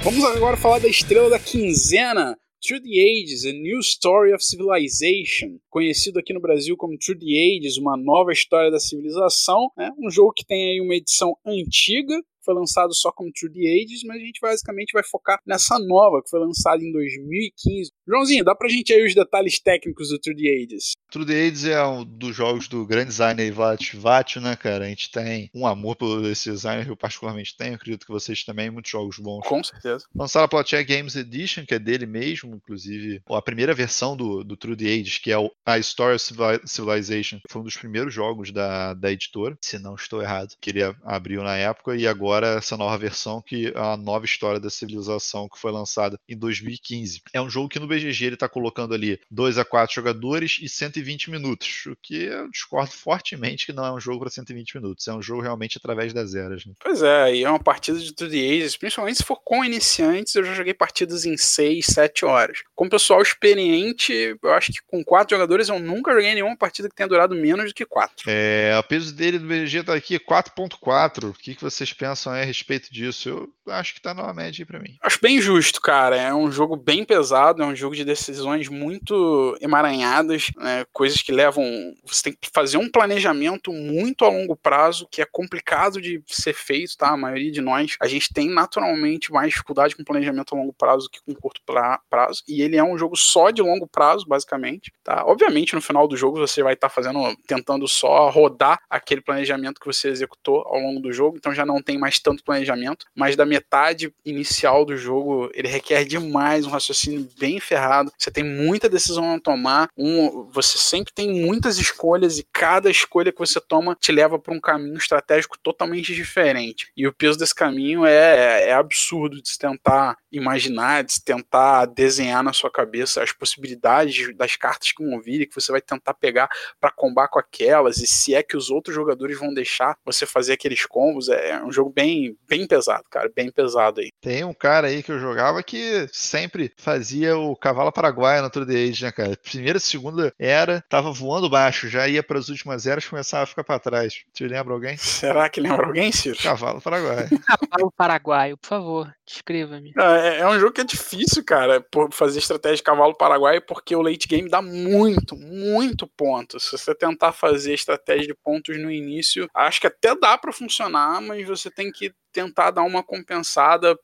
[0.03, 2.37] Vamos agora falar da estrela da quinzena.
[2.61, 7.27] Through the Ages, A New Story of Civilization, conhecido aqui no Brasil como Through the
[7.27, 9.91] Ages, uma nova história da civilização, né?
[9.97, 14.03] um jogo que tem aí uma edição antiga, foi lançado só como Through the Ages,
[14.05, 17.91] mas a gente basicamente vai focar nessa nova que foi lançada em 2015.
[18.07, 20.93] Joãozinho, dá pra gente aí os detalhes técnicos do Through the Ages?
[21.11, 24.85] Through the Ages é um dos jogos do grande designer Vat Vatio, né, cara?
[24.85, 28.71] A gente tem um amor por esse designer, eu particularmente tenho, acredito que vocês também,
[28.71, 29.47] muitos jogos bons.
[29.47, 30.05] Com certeza.
[30.15, 34.57] Lançaram a Plotcheck Games Edition, que é dele mesmo, inclusive a primeira versão do, do
[34.57, 36.25] Through the Ages, que é o, a Story of
[36.67, 40.81] Civilization, foi um dos primeiros jogos da, da editora, se não estou errado, que ele
[41.05, 45.49] abriu na época, e agora essa nova versão, que é a nova história da civilização,
[45.49, 47.23] que foi lançada em 2015.
[47.33, 50.69] É um jogo que no BGG ele está colocando ali 2 a 4 jogadores e
[50.69, 55.09] 120 minutos, o que eu discordo fortemente que não é um jogo para 120 minutos,
[55.09, 56.65] é um jogo realmente através das eras.
[56.65, 56.73] Né?
[56.81, 60.45] Pois é, e é uma partida de 2 Ages, principalmente se for com iniciantes, eu
[60.45, 62.63] já joguei partidas em 6, 7 horas.
[62.75, 66.95] Com pessoal experiente, eu acho que com 4 jogadores eu nunca joguei nenhuma partida que
[66.95, 68.25] tenha durado menos do que 4.
[68.29, 72.45] É, o peso dele do BGG está aqui 4.4, o que, que vocês pensam a
[72.45, 73.29] respeito disso?
[73.67, 74.97] Eu acho que está numa média para mim.
[75.03, 79.57] Acho bem justo, cara, é um jogo bem pesado, é um jogo de decisões muito
[79.61, 81.65] emaranhadas, né, coisas que levam.
[82.05, 86.55] Você tem que fazer um planejamento muito a longo prazo, que é complicado de ser
[86.55, 87.11] feito, tá?
[87.11, 91.09] A maioria de nós, a gente tem naturalmente mais dificuldade com planejamento a longo prazo
[91.11, 91.61] que com curto
[92.09, 95.25] prazo, e ele é um jogo só de longo prazo, basicamente, tá?
[95.27, 99.81] Obviamente, no final do jogo, você vai estar tá fazendo, tentando só rodar aquele planejamento
[99.81, 103.37] que você executou ao longo do jogo, então já não tem mais tanto planejamento, mas
[103.37, 108.13] da metade inicial do jogo, ele requer demais um raciocínio bem ferrado.
[108.17, 113.33] Você tem muita decisão a tomar, um, você sempre tem muitas escolhas e cada escolha
[113.33, 116.91] que você toma te leva para um caminho estratégico totalmente diferente.
[116.97, 121.87] E o peso desse caminho é, é absurdo de se tentar imaginar, de se tentar
[121.87, 126.15] desenhar na sua cabeça as possibilidades das cartas que vão vir, que você vai tentar
[126.15, 126.49] pegar
[126.81, 130.55] para combar com aquelas, e se é que os outros jogadores vão deixar você fazer
[130.55, 131.29] aqueles combos.
[131.29, 132.02] É um jogo bem,
[132.49, 134.11] bem pesado, cara, bem pesado aí.
[134.21, 138.65] Tem um cara aí que eu jogava que sempre fazia o cavalo paraguaio na Tour
[138.65, 139.37] de Age, né, cara?
[139.37, 143.65] Primeira, segunda era, tava voando baixo, já ia para as últimas eras, começava a ficar
[143.65, 144.25] para trás.
[144.33, 144.97] Te lembra alguém?
[144.97, 146.39] Será que lembra alguém, Ciro?
[146.39, 147.29] Cavalo paraguaio.
[147.47, 149.93] Cavalo paraguaio, por favor, descreva-me.
[149.97, 153.95] É, é, um jogo que é difícil, cara, por fazer estratégia de cavalo paraguaio, porque
[153.95, 156.59] o late game dá muito, muito ponto.
[156.59, 161.21] Se você tentar fazer estratégia de pontos no início, acho que até dá para funcionar,
[161.21, 163.97] mas você tem que tentar dar uma compensada.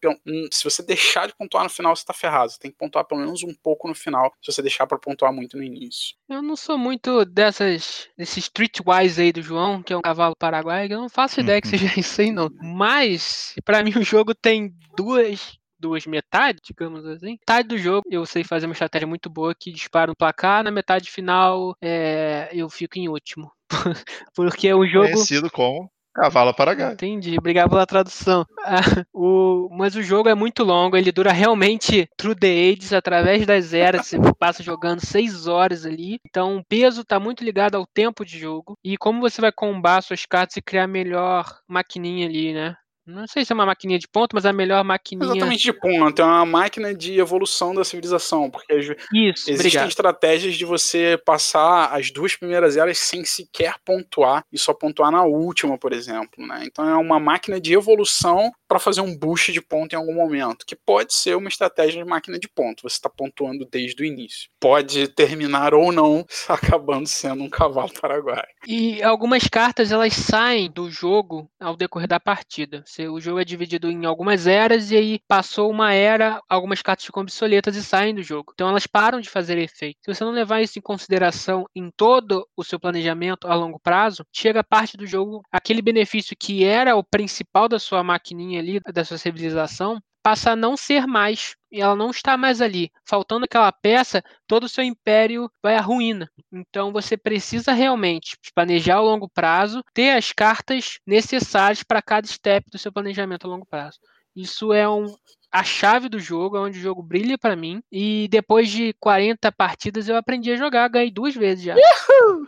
[0.52, 2.52] Se você deixar de pontuar no final, você tá ferrado.
[2.52, 5.32] Você tem que pontuar pelo menos um pouco no final, se você deixar para pontuar
[5.32, 6.14] muito no início.
[6.28, 10.92] Eu não sou muito dessas desses streetwise aí do João, que é um cavalo paraguaio,
[10.92, 12.50] eu não faço ideia que seja isso aí, não.
[12.60, 17.38] Mas, para mim, o jogo tem duas duas metades, digamos assim.
[17.38, 20.72] Metade do jogo eu sei fazer uma estratégia muito boa que dispara um placar, na
[20.72, 23.52] metade final é, eu fico em último.
[24.34, 25.12] Porque o jogo.
[25.12, 26.92] Conhecido como Cavalo Paraguai.
[26.92, 28.44] Entendi, obrigado pela tradução.
[28.64, 28.80] Ah,
[29.14, 33.72] o, mas o jogo é muito longo, ele dura realmente through the ages, através das
[33.72, 36.18] eras, você passa jogando seis horas ali.
[36.26, 40.02] Então o peso está muito ligado ao tempo de jogo e como você vai combar
[40.02, 42.76] suas cartas e criar melhor maquininha ali, né?
[43.08, 45.32] Não sei se é uma maquininha de ponto, mas é a melhor maquininha.
[45.32, 46.20] Exatamente de ponto.
[46.20, 48.50] É uma máquina de evolução da civilização.
[48.50, 49.88] Porque Isso, existem obrigado.
[49.88, 55.24] estratégias de você passar as duas primeiras eras sem sequer pontuar e só pontuar na
[55.24, 56.46] última, por exemplo.
[56.46, 56.64] Né?
[56.64, 60.66] Então é uma máquina de evolução para fazer um boost de ponto em algum momento,
[60.66, 62.82] que pode ser uma estratégia de máquina de ponto.
[62.82, 64.50] Você está pontuando desde o início.
[64.60, 68.46] Pode terminar ou não acabando sendo um cavalo paraguaio.
[68.66, 73.90] E algumas cartas elas saem do jogo ao decorrer da partida o jogo é dividido
[73.90, 78.22] em algumas eras e aí passou uma era, algumas cartas ficam obsoletas e saem do
[78.22, 78.52] jogo.
[78.54, 79.98] Então elas param de fazer efeito.
[80.02, 84.24] Se você não levar isso em consideração em todo o seu planejamento a longo prazo,
[84.32, 89.04] chega parte do jogo, aquele benefício que era o principal da sua maquininha ali, da
[89.04, 92.92] sua civilização, passa a não ser mais e ela não está mais ali.
[93.02, 96.30] Faltando aquela peça, todo o seu império vai à ruína.
[96.52, 102.70] Então você precisa realmente planejar a longo prazo, ter as cartas necessárias para cada step
[102.70, 103.98] do seu planejamento a longo prazo.
[104.36, 105.06] Isso é um,
[105.50, 107.80] a chave do jogo, é onde o jogo brilha para mim.
[107.90, 111.74] E depois de 40 partidas eu aprendi a jogar, ganhei duas vezes já.
[111.74, 112.46] Uhul!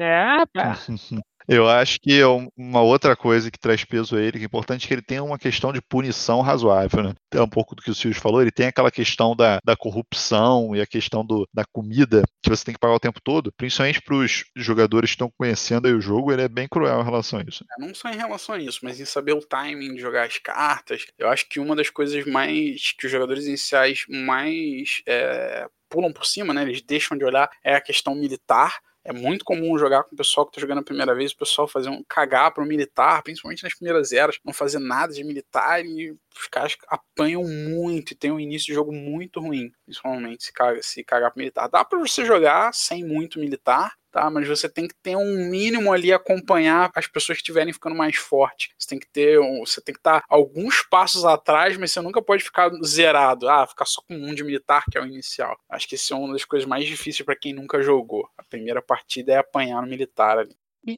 [0.00, 0.78] É, pá.
[1.46, 2.26] Eu acho que é
[2.56, 5.38] uma outra coisa que traz peso a ele, que é importante que ele tenha uma
[5.38, 7.14] questão de punição razoável, né?
[7.32, 10.74] É um pouco do que o Silvio falou, ele tem aquela questão da, da corrupção
[10.74, 14.00] e a questão do, da comida que você tem que pagar o tempo todo, principalmente
[14.00, 17.44] para os jogadores que estão conhecendo o jogo, ele é bem cruel em relação a
[17.46, 17.64] isso.
[17.78, 20.38] É, não só em relação a isso, mas em saber o timing de jogar as
[20.38, 21.06] cartas.
[21.18, 26.24] Eu acho que uma das coisas mais que os jogadores iniciais mais é, pulam por
[26.24, 26.62] cima, né?
[26.62, 30.46] Eles deixam de olhar é a questão militar é muito comum jogar com o pessoal
[30.46, 33.74] que tá jogando a primeira vez, o pessoal fazer um cagar pro militar, principalmente nas
[33.74, 38.40] primeiras eras, não fazer nada de militar e os caras apanham muito e tem um
[38.40, 41.68] início de jogo muito ruim, principalmente se cagar, se cagar pro militar.
[41.68, 44.30] Dá para você jogar sem muito militar, tá?
[44.30, 48.14] Mas você tem que ter um mínimo ali acompanhar as pessoas que estiverem ficando mais
[48.16, 48.70] fortes.
[48.78, 52.44] Você tem que ter, você tem que estar alguns passos atrás, mas você nunca pode
[52.44, 53.48] ficar zerado.
[53.48, 55.58] Ah, ficar só com um de militar que é o inicial.
[55.68, 58.28] Acho que isso é uma das coisas mais difíceis para quem nunca jogou.
[58.38, 60.56] A primeira partida é apanhar no militar ali.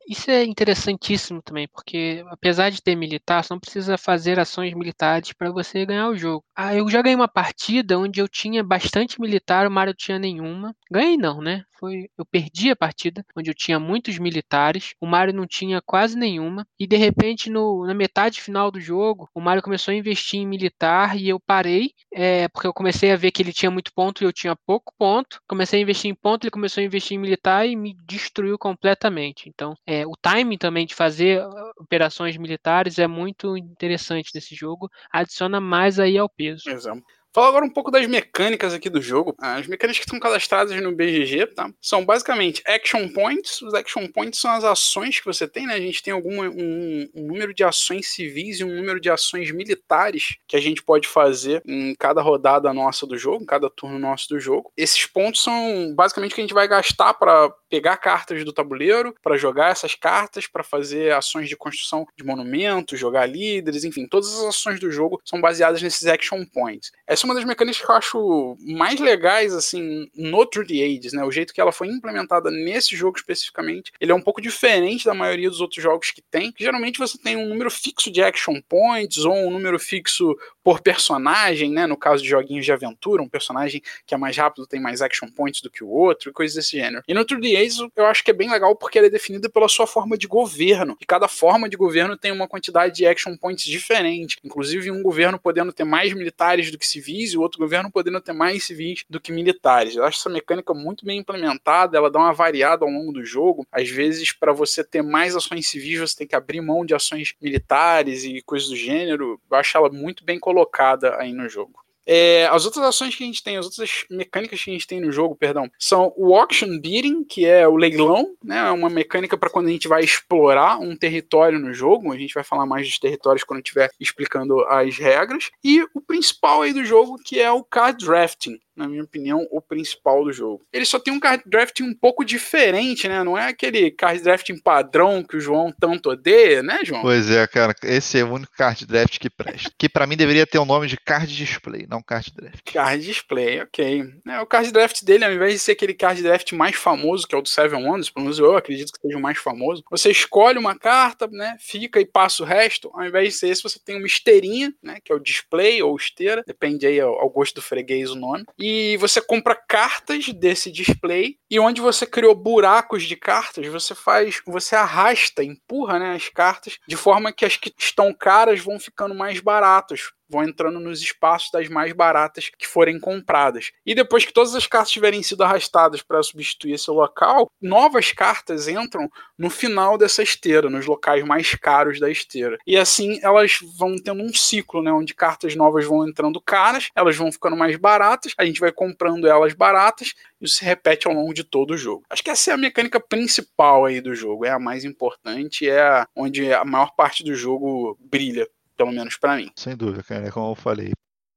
[0.08, 5.32] Isso é interessantíssimo também, porque apesar de ter militar, você não precisa fazer ações militares
[5.32, 6.44] para você ganhar o jogo.
[6.56, 10.74] Ah, eu já ganhei uma partida onde eu tinha bastante militar, o Mario tinha nenhuma.
[10.90, 11.62] Ganhei não, né?
[11.78, 16.16] Foi, eu perdi a partida, onde eu tinha muitos militares, o Mario não tinha quase
[16.18, 20.40] nenhuma, e de repente no, na metade final do jogo, o Mario começou a investir
[20.40, 23.92] em militar e eu parei, é, porque eu comecei a ver que ele tinha muito
[23.94, 25.38] ponto e eu tinha pouco ponto.
[25.46, 29.48] Comecei a investir em ponto, ele começou a investir em militar e me destruiu completamente.
[29.48, 34.90] Então é, o timing também de fazer uh, operações militares é muito interessante nesse jogo,
[35.10, 36.68] adiciona mais aí ao peso.
[36.68, 37.02] Exato.
[37.36, 39.36] Fala agora um pouco das mecânicas aqui do jogo.
[39.38, 41.70] As mecânicas que estão cadastradas no BGG, tá?
[41.82, 43.60] São basicamente action points.
[43.60, 45.74] Os action points são as ações que você tem, né?
[45.74, 49.50] A gente tem algum um, um número de ações civis e um número de ações
[49.50, 53.98] militares que a gente pode fazer em cada rodada nossa do jogo, em cada turno
[53.98, 54.72] nosso do jogo.
[54.74, 59.14] Esses pontos são basicamente o que a gente vai gastar para pegar cartas do tabuleiro,
[59.22, 64.32] para jogar essas cartas, para fazer ações de construção de monumentos, jogar líderes, enfim, todas
[64.32, 66.90] as ações do jogo são baseadas nesses action points.
[67.06, 71.12] Essa é uma das mecânicas que eu acho mais legais, assim, no True the Ages,
[71.12, 71.24] né?
[71.24, 75.14] O jeito que ela foi implementada nesse jogo especificamente, ele é um pouco diferente da
[75.14, 76.54] maioria dos outros jogos que tem.
[76.58, 81.70] Geralmente você tem um número fixo de action points ou um número fixo por personagem,
[81.70, 81.86] né?
[81.86, 85.28] No caso de joguinhos de aventura, um personagem que é mais rápido tem mais action
[85.28, 87.02] points do que o outro, coisas desse gênero.
[87.06, 89.48] E no True the Ages eu acho que é bem legal porque ela é definida
[89.48, 90.96] pela sua forma de governo.
[91.00, 94.38] E cada forma de governo tem uma quantidade de action points diferente.
[94.44, 97.90] Inclusive um governo podendo ter mais militares do que civis civis e o outro governo
[97.90, 99.96] podendo ter mais civis do que militares.
[99.96, 103.66] Eu acho essa mecânica muito bem implementada, ela dá uma variada ao longo do jogo.
[103.72, 107.34] Às vezes, para você ter mais ações civis, você tem que abrir mão de ações
[107.40, 109.40] militares e coisas do gênero.
[109.50, 111.85] Eu acho ela muito bem colocada aí no jogo.
[112.06, 115.00] É, as outras ações que a gente tem, as outras mecânicas que a gente tem
[115.00, 118.58] no jogo, perdão, são o auction bidding, que é o leilão, né?
[118.58, 122.12] É uma mecânica para quando a gente vai explorar um território no jogo.
[122.12, 125.50] A gente vai falar mais dos territórios quando estiver explicando as regras.
[125.64, 129.60] E o principal aí do jogo, que é o card drafting na minha opinião, o
[129.60, 130.62] principal do jogo.
[130.72, 133.24] Ele só tem um card drafting um pouco diferente, né?
[133.24, 137.00] Não é aquele card drafting padrão que o João tanto odeia, né, João?
[137.00, 137.74] Pois é, cara.
[137.82, 139.70] Esse é o único card draft que presta.
[139.78, 142.72] que para mim deveria ter o nome de card display, não card draft.
[142.72, 144.04] Card display, ok.
[144.28, 147.34] É, o card draft dele, ao invés de ser aquele card draft mais famoso, que
[147.34, 150.10] é o do Seven Wonders, pelo menos eu acredito que seja o mais famoso, você
[150.10, 151.56] escolhe uma carta, né?
[151.58, 152.90] Fica e passa o resto.
[152.94, 154.98] Ao invés de ser esse, você tem uma esteirinha, né?
[155.04, 158.44] Que é o display ou esteira, depende aí ao, ao gosto do freguês o nome.
[158.58, 163.94] E e você compra cartas desse display e onde você criou buracos de cartas, você
[163.94, 168.78] faz, você arrasta, empurra, né, as cartas de forma que as que estão caras vão
[168.78, 173.70] ficando mais baratas vão entrando nos espaços das mais baratas que forem compradas.
[173.84, 178.68] E depois que todas as cartas tiverem sido arrastadas para substituir esse local, novas cartas
[178.68, 179.08] entram
[179.38, 182.58] no final dessa esteira, nos locais mais caros da esteira.
[182.66, 187.16] E assim elas vão tendo um ciclo, né, onde cartas novas vão entrando caras, elas
[187.16, 191.32] vão ficando mais baratas, a gente vai comprando elas baratas, isso se repete ao longo
[191.32, 192.04] de todo o jogo.
[192.10, 195.80] Acho que essa é a mecânica principal aí do jogo, é a mais importante, é
[195.80, 199.50] a, onde a maior parte do jogo brilha pelo menos para mim.
[199.56, 200.92] Sem dúvida, cara, é como eu falei.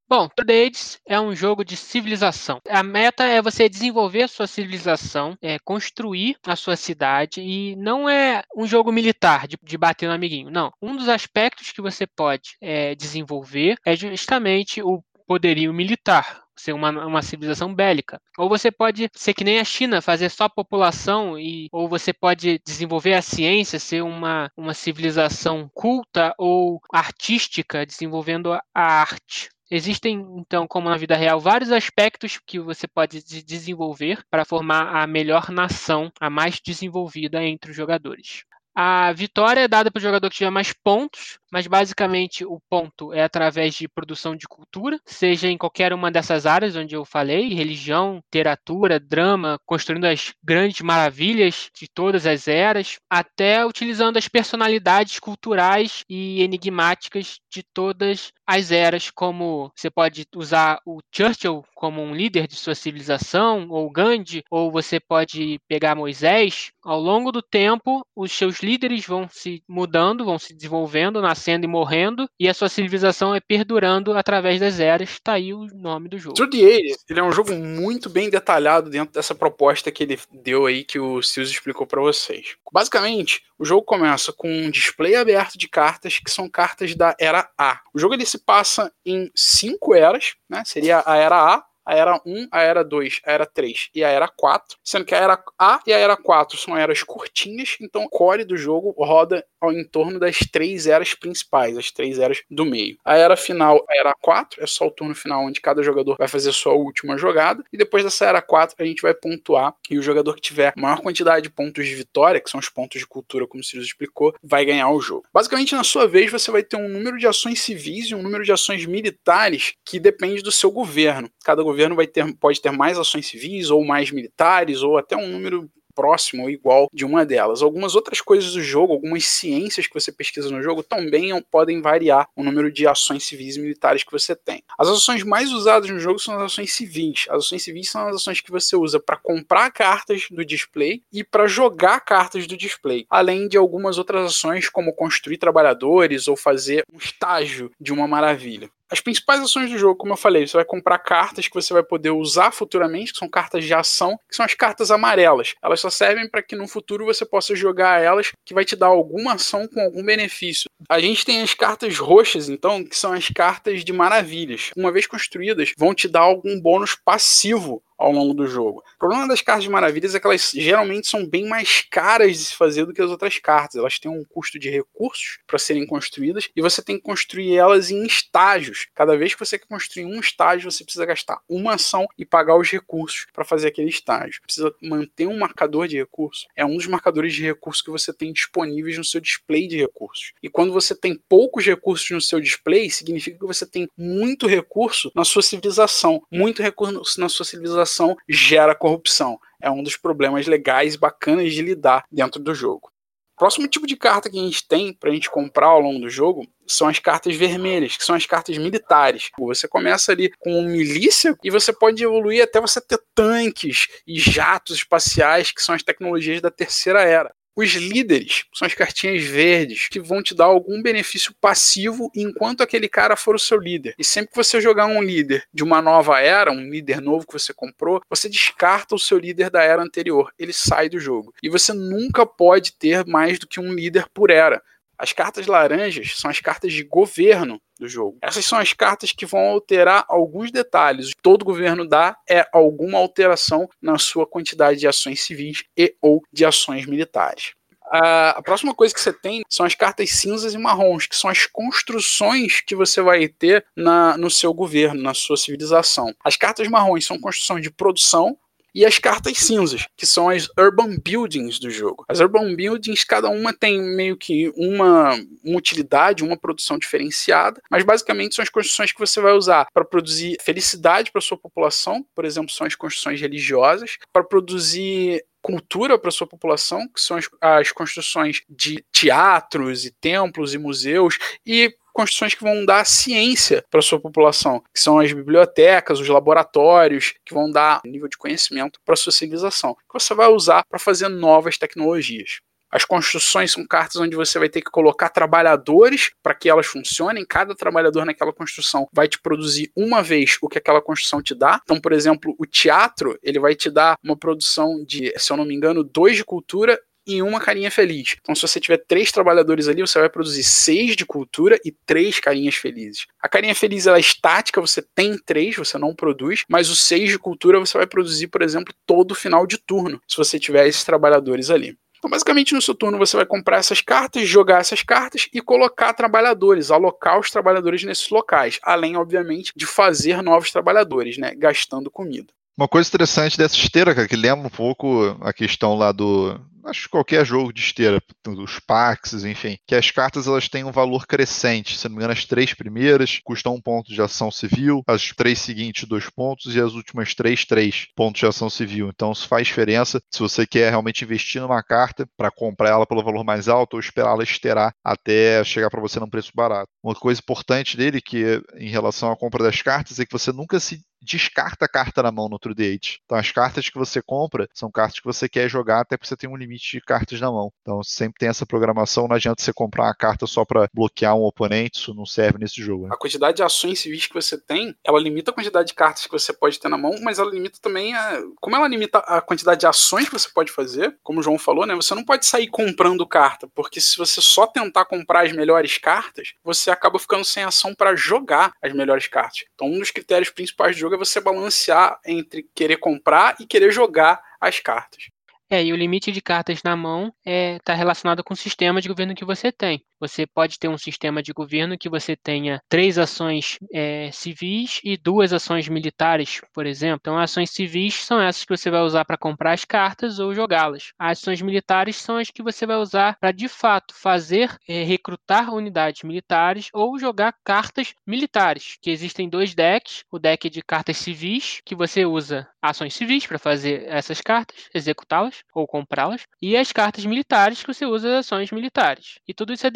[0.10, 2.60] Bom, Trades é um jogo de civilização.
[2.68, 8.10] A meta é você desenvolver a sua civilização, é, construir a sua cidade e não
[8.10, 10.50] é um jogo militar de, de bater no amiguinho.
[10.50, 10.72] Não.
[10.82, 16.90] Um dos aspectos que você pode é, desenvolver é justamente o poderio militar ser uma,
[17.06, 18.22] uma civilização bélica.
[18.38, 22.60] Ou você pode ser que nem a China, fazer só população, e, ou você pode
[22.66, 29.50] desenvolver a ciência, ser uma, uma civilização culta ou artística, desenvolvendo a, a arte.
[29.72, 35.06] Existem, então, como na vida real, vários aspectos que você pode desenvolver para formar a
[35.06, 38.46] melhor nação, a mais desenvolvida entre os jogadores.
[38.82, 43.12] A vitória é dada para o jogador que tiver mais pontos, mas basicamente o ponto
[43.12, 47.54] é através de produção de cultura, seja em qualquer uma dessas áreas onde eu falei,
[47.54, 55.20] religião, literatura, drama, construindo as grandes maravilhas de todas as eras, até utilizando as personalidades
[55.20, 62.16] culturais e enigmáticas de todas as eras, como você pode usar o Churchill como um
[62.16, 66.72] líder de sua civilização, ou Gandhi, ou você pode pegar Moisés.
[66.84, 71.68] Ao longo do tempo, os seus líderes vão se mudando, vão se desenvolvendo, nascendo e
[71.68, 75.10] morrendo, e a sua civilização é perdurando através das eras.
[75.10, 76.36] Está aí o nome do jogo.
[76.36, 80.20] Through the Ages, ele é um jogo muito bem detalhado dentro dessa proposta que ele
[80.32, 82.56] deu aí, que o Silvio explicou para vocês.
[82.72, 87.50] Basicamente, o jogo começa com um display aberto de cartas, que são cartas da Era
[87.58, 87.82] A.
[87.92, 90.62] O jogo ele se passa em cinco eras, né?
[90.64, 94.10] Seria a Era A, a Era 1, a Era 2, a Era 3 e a
[94.10, 98.04] Era 4, sendo que a Era A e a Era 4 são eras curtinhas, então
[98.04, 102.42] o core do jogo roda ao em torno das três eras principais, as três eras
[102.50, 102.98] do meio.
[103.04, 106.28] A Era final, a Era 4, é só o turno final onde cada jogador vai
[106.28, 110.02] fazer sua última jogada, e depois dessa Era 4 a gente vai pontuar, e o
[110.02, 113.48] jogador que tiver maior quantidade de pontos de vitória, que são os pontos de cultura,
[113.48, 115.26] como o Sirius explicou, vai ganhar o jogo.
[115.34, 118.44] Basicamente, na sua vez, você vai ter um número de ações civis e um número
[118.44, 121.30] de ações militares que depende do seu governo.
[121.44, 125.16] Cada governo governo vai ter, pode ter mais ações civis ou mais militares ou até
[125.16, 127.62] um número próximo ou igual de uma delas.
[127.62, 132.28] Algumas outras coisas do jogo, algumas ciências que você pesquisa no jogo também podem variar
[132.36, 134.64] o número de ações civis e militares que você tem.
[134.78, 137.26] As ações mais usadas no jogo são as ações civis.
[137.30, 141.24] As ações civis são as ações que você usa para comprar cartas do display e
[141.24, 146.84] para jogar cartas do display, além de algumas outras ações como construir trabalhadores ou fazer
[146.94, 148.70] um estágio de uma maravilha.
[148.92, 151.84] As principais ações do jogo, como eu falei, você vai comprar cartas que você vai
[151.84, 155.54] poder usar futuramente, que são cartas de ação, que são as cartas amarelas.
[155.62, 158.88] Elas só servem para que no futuro você possa jogar elas, que vai te dar
[158.88, 160.70] alguma ação com algum benefício.
[160.90, 164.72] A gente tem as cartas roxas, então, que são as cartas de maravilhas.
[164.76, 168.82] Uma vez construídas, vão te dar algum bônus passivo ao longo do jogo.
[168.96, 172.46] O problema das cartas de maravilhas é que elas geralmente são bem mais caras de
[172.46, 173.76] se fazer do que as outras cartas.
[173.76, 177.92] Elas têm um custo de recursos para serem construídas e você tem que construir elas
[177.92, 178.88] em estágios.
[178.96, 182.56] Cada vez que você quer construir um estágio, você precisa gastar uma ação e pagar
[182.56, 184.42] os recursos para fazer aquele estágio.
[184.42, 186.48] Precisa manter um marcador de recursos.
[186.56, 190.32] É um dos marcadores de recursos que você tem disponíveis no seu display de recursos.
[190.42, 195.12] E quando você tem poucos recursos no seu display, significa que você tem muito recurso
[195.14, 196.22] na sua civilização.
[196.32, 197.89] Muito recurso na sua civilização
[198.28, 199.40] gera corrupção.
[199.62, 202.92] É um dos problemas legais bacanas de lidar dentro do jogo.
[203.40, 206.10] Próximo tipo de carta que a gente tem para a gente comprar ao longo do
[206.10, 209.30] jogo são as cartas vermelhas, que são as cartas militares.
[209.40, 214.76] Você começa ali com milícia e você pode evoluir até você ter tanques e jatos
[214.76, 217.34] espaciais, que são as tecnologias da terceira era.
[217.60, 222.88] Os líderes são as cartinhas verdes que vão te dar algum benefício passivo enquanto aquele
[222.88, 223.96] cara for o seu líder.
[224.00, 227.34] E sempre que você jogar um líder de uma nova era, um líder novo que
[227.34, 230.32] você comprou, você descarta o seu líder da era anterior.
[230.40, 231.34] Ele sai do jogo.
[231.44, 234.64] E você nunca pode ter mais do que um líder por era.
[234.98, 238.18] As cartas laranjas são as cartas de governo do jogo.
[238.22, 241.12] Essas são as cartas que vão alterar alguns detalhes.
[241.22, 246.46] Todo governo dá é alguma alteração na sua quantidade de ações civis e ou de
[246.46, 247.54] ações militares.
[247.92, 251.48] A, próxima coisa que você tem são as cartas cinzas e marrons, que são as
[251.48, 256.14] construções que você vai ter na, no seu governo, na sua civilização.
[256.24, 258.38] As cartas marrons são construções de produção,
[258.80, 262.06] e as cartas cinzas, que são as Urban Buildings do jogo.
[262.08, 267.84] As Urban Buildings, cada uma tem meio que uma, uma utilidade, uma produção diferenciada, mas
[267.84, 272.24] basicamente são as construções que você vai usar para produzir felicidade para sua população, por
[272.24, 277.74] exemplo, são as construções religiosas, para produzir cultura para sua população, que são as, as,
[277.74, 284.00] construções de teatros e templos e museus, e construções que vão dar ciência para sua
[284.00, 289.12] população, que são as bibliotecas, os laboratórios, que vão dar nível de conhecimento para sua
[289.12, 292.40] civilização, que você vai usar para fazer novas tecnologias.
[292.72, 297.26] As construções são cartas onde você vai ter que colocar trabalhadores para que elas funcionem.
[297.28, 301.60] Cada trabalhador naquela construção vai te produzir uma vez o que aquela construção te dá.
[301.64, 305.46] Então, por exemplo, o teatro ele vai te dar uma produção de, se eu não
[305.46, 306.80] me engano, dois de cultura
[307.10, 308.16] e uma carinha feliz.
[308.22, 312.20] Então, se você tiver três trabalhadores ali, você vai produzir seis de cultura e três
[312.20, 313.08] carinhas felizes.
[313.22, 317.10] A carinha feliz ela é estática, você tem três, você não produz, mas o seis
[317.10, 320.84] de cultura você vai produzir, por exemplo, todo final de turno, se você tiver esses
[320.84, 321.76] trabalhadores ali.
[322.00, 325.94] Então, basicamente, no seu turno você vai comprar essas cartas, jogar essas cartas e colocar
[325.94, 332.32] trabalhadores, alocar os trabalhadores nesses locais, além, obviamente, de fazer novos trabalhadores, né, gastando comida.
[332.58, 336.84] Uma coisa interessante dessa esteira, cara, que lembra um pouco a questão lá do, acho
[336.84, 341.06] que qualquer jogo de esteira, os Pax, enfim, que as cartas elas têm um valor
[341.08, 341.78] crescente.
[341.78, 345.40] Se não me engano, as três primeiras custam um ponto de ação civil, as três
[345.40, 348.90] seguintes, dois pontos, e as últimas três, três pontos de ação civil.
[348.90, 353.04] Então isso faz diferença se você quer realmente investir numa carta para comprar ela pelo
[353.04, 356.70] valor mais alto ou esperar ela esteirar até chegar para você num preço barato.
[356.84, 360.60] Uma coisa importante dele, que em relação à compra das cartas, é que você nunca
[360.60, 363.02] se descarta a carta na mão no True Date.
[363.06, 366.18] Então as cartas que você compra são cartas que você quer jogar até porque você
[366.18, 367.52] tem um limite de cartas na mão.
[367.62, 371.24] Então sempre tem essa programação, não adianta você comprar uma carta só para bloquear um
[371.24, 372.88] oponente, isso não serve nesse jogo.
[372.88, 372.90] Né?
[372.94, 376.12] A quantidade de ações civis que você tem, ela limita a quantidade de cartas que
[376.12, 379.62] você pode ter na mão, mas ela limita também a como ela limita a quantidade
[379.62, 381.76] de ações que você pode fazer, como o João falou, né?
[381.76, 386.34] Você não pode sair comprando carta, porque se você só tentar comprar as melhores cartas,
[386.44, 389.44] você acaba ficando sem ação para jogar as melhores cartas.
[389.54, 393.46] Então um dos critérios principais do jogo jogo é você balancear entre querer comprar e
[393.46, 395.10] querer jogar as cartas.
[395.50, 398.82] É, e o limite de cartas na mão está é, tá relacionado com o sistema
[398.82, 399.84] de governo que você tem.
[400.00, 404.98] Você pode ter um sistema de governo que você tenha três ações é, civis e
[404.98, 407.00] duas ações militares, por exemplo.
[407.02, 410.92] Então, ações civis são essas que você vai usar para comprar as cartas ou jogá-las.
[410.98, 415.54] As ações militares são as que você vai usar para, de fato, fazer, é, recrutar
[415.54, 420.04] unidades militares ou jogar cartas militares, que existem dois decks.
[420.12, 425.44] O deck de cartas civis, que você usa ações civis para fazer essas cartas, executá-las
[425.54, 429.20] ou comprá-las, e as cartas militares, que você usa as ações militares.
[429.28, 429.72] E tudo isso é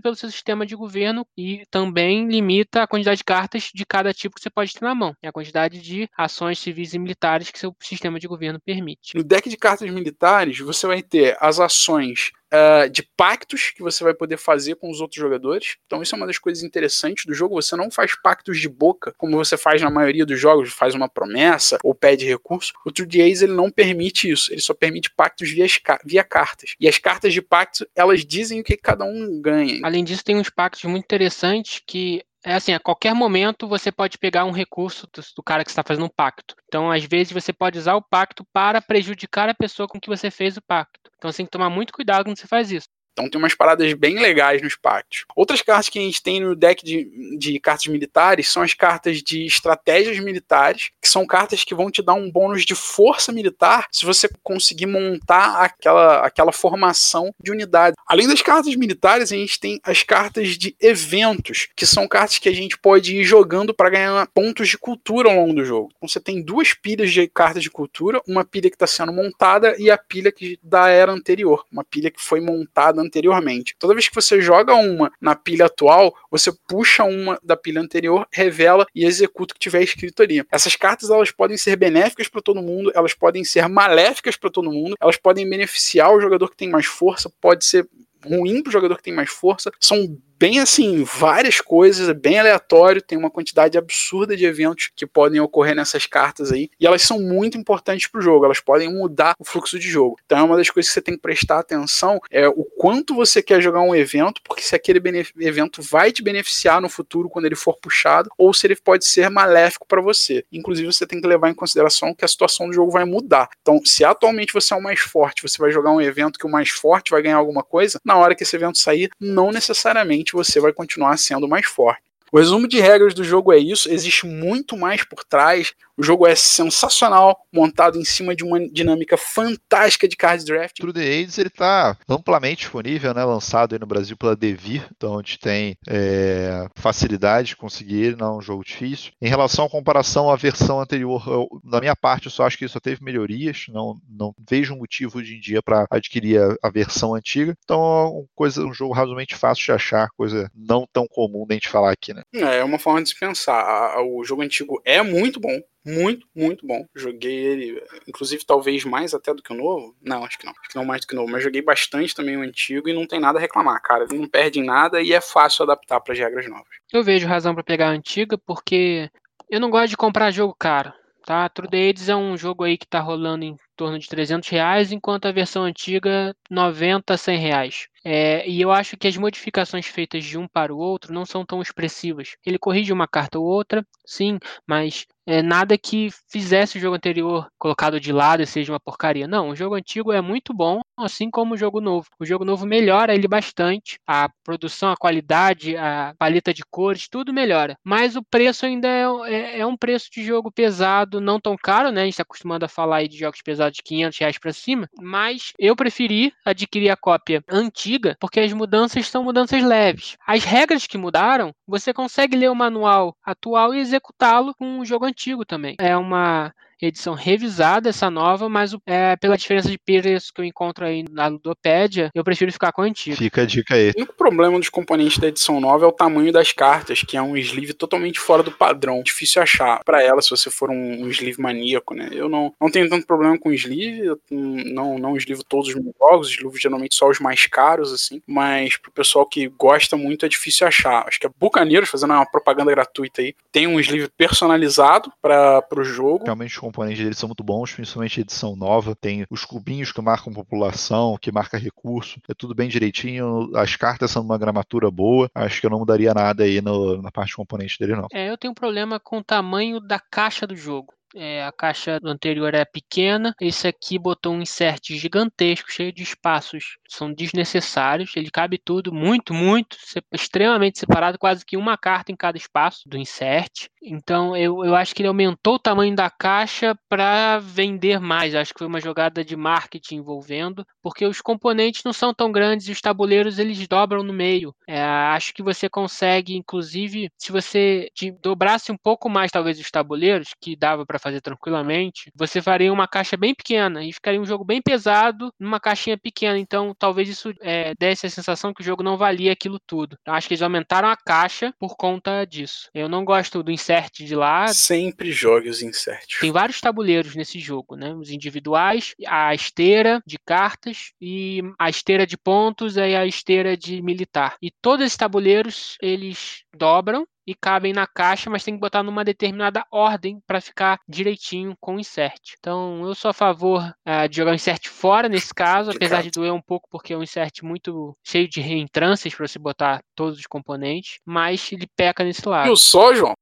[0.00, 4.34] pelo seu sistema de governo e também limita a quantidade de cartas de cada tipo
[4.34, 7.58] que você pode ter na mão, e a quantidade de ações civis e militares que
[7.58, 9.16] seu sistema de governo permite.
[9.16, 14.02] No deck de cartas militares, você vai ter as ações uh, de pactos que você
[14.02, 15.76] vai poder fazer com os outros jogadores.
[15.86, 17.60] Então, isso é uma das coisas interessantes do jogo.
[17.60, 21.08] Você não faz pactos de boca, como você faz na maioria dos jogos, faz uma
[21.08, 22.72] promessa ou pede recurso.
[22.84, 24.52] O True Ace ele não permite isso.
[24.52, 25.66] Ele só permite pactos via,
[26.04, 26.74] via cartas.
[26.80, 29.80] E as cartas de pacto, elas dizem o que cada um ganha.
[29.82, 34.18] Além disso, tem uns pactos muito interessantes que é assim, a qualquer momento você pode
[34.18, 36.54] pegar um recurso do, do cara que está fazendo um pacto.
[36.68, 40.30] Então, às vezes, você pode usar o pacto para prejudicar a pessoa com que você
[40.30, 41.10] fez o pacto.
[41.16, 42.88] Então, você tem que tomar muito cuidado quando você faz isso.
[43.16, 45.24] Então tem umas paradas bem legais nos pactos.
[45.34, 49.22] Outras cartas que a gente tem no deck de, de cartas militares são as cartas
[49.22, 53.86] de estratégias militares, que são cartas que vão te dar um bônus de força militar
[53.90, 57.96] se você conseguir montar aquela, aquela formação de unidade.
[58.06, 62.50] Além das cartas militares, a gente tem as cartas de eventos, que são cartas que
[62.50, 65.90] a gente pode ir jogando para ganhar pontos de cultura ao longo do jogo.
[65.96, 69.74] Então você tem duas pilhas de cartas de cultura, uma pilha que está sendo montada
[69.78, 73.74] e a pilha que, da era anterior, uma pilha que foi montada anteriormente.
[73.78, 78.26] Toda vez que você joga uma na pilha atual, você puxa uma da pilha anterior,
[78.30, 80.44] revela e executa o que tiver escrito ali.
[80.50, 84.72] Essas cartas elas podem ser benéficas para todo mundo, elas podem ser maléficas para todo
[84.72, 87.88] mundo, elas podem beneficiar o jogador que tem mais força, pode ser
[88.24, 89.70] ruim para o jogador que tem mais força.
[89.80, 95.06] São bem assim, várias coisas, é bem aleatório, tem uma quantidade absurda de eventos que
[95.06, 98.92] podem ocorrer nessas cartas aí, e elas são muito importantes para o jogo, elas podem
[98.92, 100.16] mudar o fluxo de jogo.
[100.24, 103.42] Então é uma das coisas que você tem que prestar atenção é o quanto você
[103.42, 105.00] quer jogar um evento, porque se aquele
[105.38, 109.30] evento vai te beneficiar no futuro quando ele for puxado, ou se ele pode ser
[109.30, 110.44] maléfico para você.
[110.52, 113.48] Inclusive você tem que levar em consideração que a situação do jogo vai mudar.
[113.62, 116.50] Então, se atualmente você é o mais forte, você vai jogar um evento que o
[116.50, 120.60] mais forte vai ganhar alguma coisa, na hora que esse evento sair, não necessariamente você
[120.60, 122.05] vai continuar sendo mais forte.
[122.32, 125.72] O resumo de regras do jogo é isso, existe muito mais por trás.
[125.96, 130.76] O jogo é sensacional, montado em cima de uma dinâmica fantástica de card draft.
[130.76, 135.14] True the Aids ele está amplamente disponível, né, lançado aí no Brasil pela Devir, então
[135.14, 139.12] a gente tem é, facilidade de conseguir ele, não é um jogo difícil.
[139.22, 141.48] Em relação à comparação à versão anterior, eu,
[141.80, 145.40] minha parte, eu só acho que só teve melhorias, não, não vejo motivo hoje em
[145.40, 147.56] dia para adquirir a, a, versão antiga.
[147.64, 151.92] Então, coisa, um jogo razoavelmente fácil de achar, coisa não tão comum da gente falar
[151.92, 152.22] aqui, né?
[152.34, 154.00] É, é uma forma de se pensar.
[154.00, 156.84] O jogo antigo é muito bom, muito, muito bom.
[156.94, 159.94] Joguei ele, inclusive, talvez mais até do que o novo.
[160.02, 160.52] Não, acho que não.
[160.52, 161.30] Acho que não mais do que o novo.
[161.30, 164.04] Mas joguei bastante também o antigo e não tem nada a reclamar, cara.
[164.04, 166.66] Ele não perde em nada e é fácil adaptar para as regras novas.
[166.92, 169.10] Eu vejo razão para pegar a antiga porque
[169.50, 170.92] eu não gosto de comprar jogo caro.
[171.24, 171.48] Tá?
[171.48, 175.26] True Days é um jogo aí que tá rolando em torno de 300 reais, enquanto
[175.26, 177.88] a versão antiga 90, 100 reais.
[178.04, 181.44] É, e eu acho que as modificações feitas de um para o outro não são
[181.44, 182.36] tão expressivas.
[182.46, 187.48] Ele corrige uma carta ou outra, sim, mas é nada que fizesse o jogo anterior
[187.58, 189.26] colocado de lado e seja uma porcaria.
[189.26, 192.06] Não, o jogo antigo é muito bom, assim como o jogo novo.
[192.20, 193.98] O jogo novo melhora ele bastante.
[194.06, 197.76] A produção, a qualidade, a paleta de cores, tudo melhora.
[197.82, 201.90] Mas o preço ainda é, é, é um preço de jogo pesado, não tão caro,
[201.90, 202.02] né?
[202.02, 204.52] A gente está acostumado a falar aí de jogos pesados lá de 500 reais para
[204.52, 210.16] cima, mas eu preferi adquirir a cópia antiga porque as mudanças são mudanças leves.
[210.26, 215.04] As regras que mudaram, você consegue ler o manual atual e executá-lo com o jogo
[215.04, 215.76] antigo também.
[215.78, 220.84] É uma edição revisada, essa nova, mas é, pela diferença de preço que eu encontro
[220.84, 223.16] aí na Ludopédia, eu prefiro ficar com a antiga.
[223.16, 223.90] Fica a dica aí.
[223.90, 227.22] O único problema dos componentes da edição nova é o tamanho das cartas, que é
[227.22, 229.02] um sleeve totalmente fora do padrão.
[229.02, 232.10] Difícil achar para ela se você for um, um, sleeve maníaco, né?
[232.12, 235.94] Eu não, não tenho tanto problema com sleeve, eu não, não sleeve todos os meus
[235.98, 240.28] jogos, sleeve geralmente só os mais caros, assim, mas pro pessoal que gosta muito é
[240.28, 241.06] difícil achar.
[241.06, 245.84] Acho que a Bucaneiros, fazendo uma propaganda gratuita aí, tem um sleeve personalizado para o
[245.84, 246.24] jogo.
[246.24, 248.94] Realmente componentes deles são muito bons, principalmente a edição nova.
[248.94, 252.20] Tem os cubinhos que marcam população, que marca recurso.
[252.28, 253.50] É tudo bem direitinho.
[253.56, 255.30] As cartas são uma gramatura boa.
[255.34, 258.06] Acho que eu não mudaria nada aí no, na parte de componente dele, não.
[258.12, 260.95] É, eu tenho um problema com o tamanho da caixa do jogo.
[261.18, 266.76] É, a caixa anterior é pequena, esse aqui botou um insert gigantesco, cheio de espaços,
[266.86, 268.14] são desnecessários.
[268.14, 269.78] Ele cabe tudo muito, muito,
[270.12, 273.68] extremamente separado, quase que uma carta em cada espaço do insert.
[273.82, 278.34] Então eu, eu acho que ele aumentou o tamanho da caixa para vender mais.
[278.34, 282.68] Acho que foi uma jogada de marketing envolvendo, porque os componentes não são tão grandes
[282.68, 284.54] e os tabuleiros eles dobram no meio.
[284.68, 287.88] É, acho que você consegue, inclusive, se você
[288.20, 292.88] dobrasse um pouco mais, talvez, os tabuleiros, que dava para fazer tranquilamente, você faria uma
[292.88, 296.36] caixa bem pequena e ficaria um jogo bem pesado numa caixinha pequena.
[296.36, 299.96] Então, talvez isso é, desse a sensação que o jogo não valia aquilo tudo.
[300.04, 302.68] Eu acho que eles aumentaram a caixa por conta disso.
[302.74, 304.48] Eu não gosto do insert de lá.
[304.48, 306.18] Sempre jogue os inserts.
[306.18, 307.94] Tem vários tabuleiros nesse jogo, né?
[307.94, 313.80] Os individuais, a esteira de cartas e a esteira de pontos e a esteira de
[313.80, 314.36] militar.
[314.42, 319.04] E todos esses tabuleiros, eles dobram e cabem na caixa, mas tem que botar numa
[319.04, 322.34] determinada ordem para ficar direitinho com o insert.
[322.38, 326.10] Então, eu sou a favor uh, de jogar o insert fora nesse caso, apesar de
[326.10, 330.18] doer um pouco porque é um insert muito cheio de reentrâncias para você botar todos
[330.18, 332.48] os componentes, mas ele peca nesse lado.
[332.48, 333.14] Eu só, João?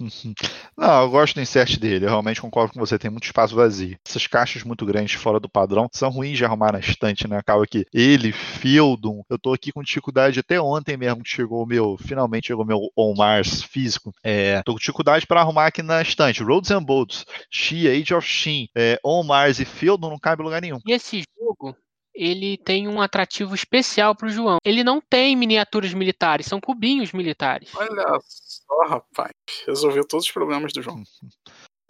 [0.76, 3.98] Não, eu gosto do insert dele, eu realmente concordo com você, tem muito espaço vazio.
[4.06, 7.38] Essas caixas muito grandes fora do padrão são ruins de arrumar na estante, né?
[7.38, 11.66] Acaba que ele, Fieldon, eu tô aqui com dificuldade até ontem mesmo que chegou o
[11.66, 14.12] meu, finalmente chegou o meu On Mars físico.
[14.22, 16.42] É, tô com dificuldade para arrumar aqui na estante.
[16.42, 20.44] Roads and Bolts, She, Age of Shin, é, On Mars e Fieldon não cabe em
[20.44, 20.78] lugar nenhum.
[20.86, 21.76] E esse jogo,
[22.14, 24.58] ele tem um atrativo especial para o João.
[24.64, 27.70] Ele não tem miniaturas militares, são cubinhos militares.
[27.74, 29.32] Olha só, rapaz.
[29.66, 31.02] Resolveu todos os problemas do João.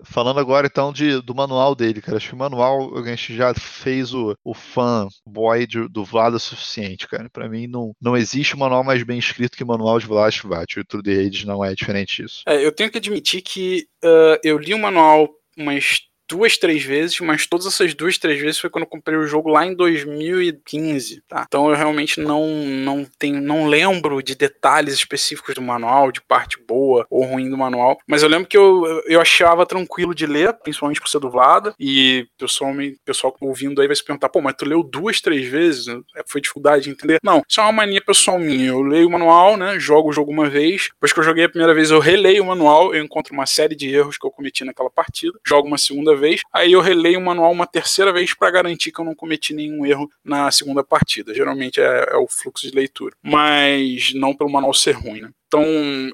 [0.04, 2.16] Falando agora então de, do manual dele, cara.
[2.16, 6.34] Acho que o manual a gente já fez o, o fã boy de, do Vlad
[6.34, 7.30] o suficiente, cara.
[7.30, 10.36] Para mim não, não existe um manual mais bem escrito que o manual de Vlad
[10.42, 10.76] Vat.
[10.76, 12.42] O True The Age não é diferente disso.
[12.46, 16.00] É, eu tenho que admitir que uh, eu li o manual umas
[16.32, 19.50] duas, três vezes, mas todas essas duas, três vezes foi quando eu comprei o jogo
[19.50, 21.44] lá em 2015, tá?
[21.46, 26.58] Então eu realmente não, não tenho, não lembro de detalhes específicos do manual, de parte
[26.66, 30.54] boa ou ruim do manual, mas eu lembro que eu, eu achava tranquilo de ler,
[30.54, 34.54] principalmente por ser dublada, e pessoal, me, pessoal ouvindo aí vai se perguntar, pô, mas
[34.56, 35.84] tu leu duas, três vezes?
[36.26, 37.18] Foi dificuldade de entender?
[37.22, 40.32] Não, isso é uma mania pessoal minha, eu leio o manual, né, jogo o jogo
[40.32, 43.34] uma vez, depois que eu joguei a primeira vez eu releio o manual, eu encontro
[43.34, 46.21] uma série de erros que eu cometi naquela partida, jogo uma segunda vez,
[46.52, 49.84] aí eu releio o manual uma terceira vez para garantir que eu não cometi nenhum
[49.84, 51.34] erro na segunda partida.
[51.34, 55.30] Geralmente é, é o fluxo de leitura, mas não pelo manual ser ruim, né?
[55.52, 55.66] Então,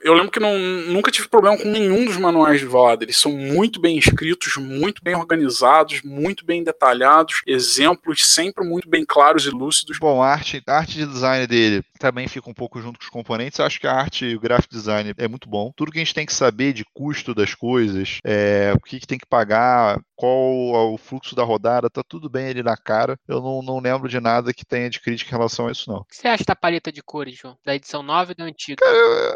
[0.03, 2.99] eu lembro que não, nunca tive problema com nenhum dos manuais de Valhalla.
[3.03, 9.05] Eles são muito bem escritos, muito bem organizados, muito bem detalhados, exemplos sempre muito bem
[9.07, 10.01] claros e lúcidos.
[10.01, 13.11] Bom, a arte, a arte de design dele também fica um pouco junto com os
[13.11, 13.61] componentes.
[13.61, 15.73] Eu acho que a arte e o graphic design é muito bom.
[15.77, 19.07] Tudo que a gente tem que saber de custo das coisas, é, o que, que
[19.07, 23.17] tem que pagar, qual é o fluxo da rodada, tá tudo bem ali na cara.
[23.29, 25.99] Eu não, não lembro de nada que tenha de crítica em relação a isso, não.
[25.99, 27.57] O que você acha da paleta de cores, João?
[27.65, 28.85] Da edição 9 e da antiga?
[28.85, 29.28] Cara,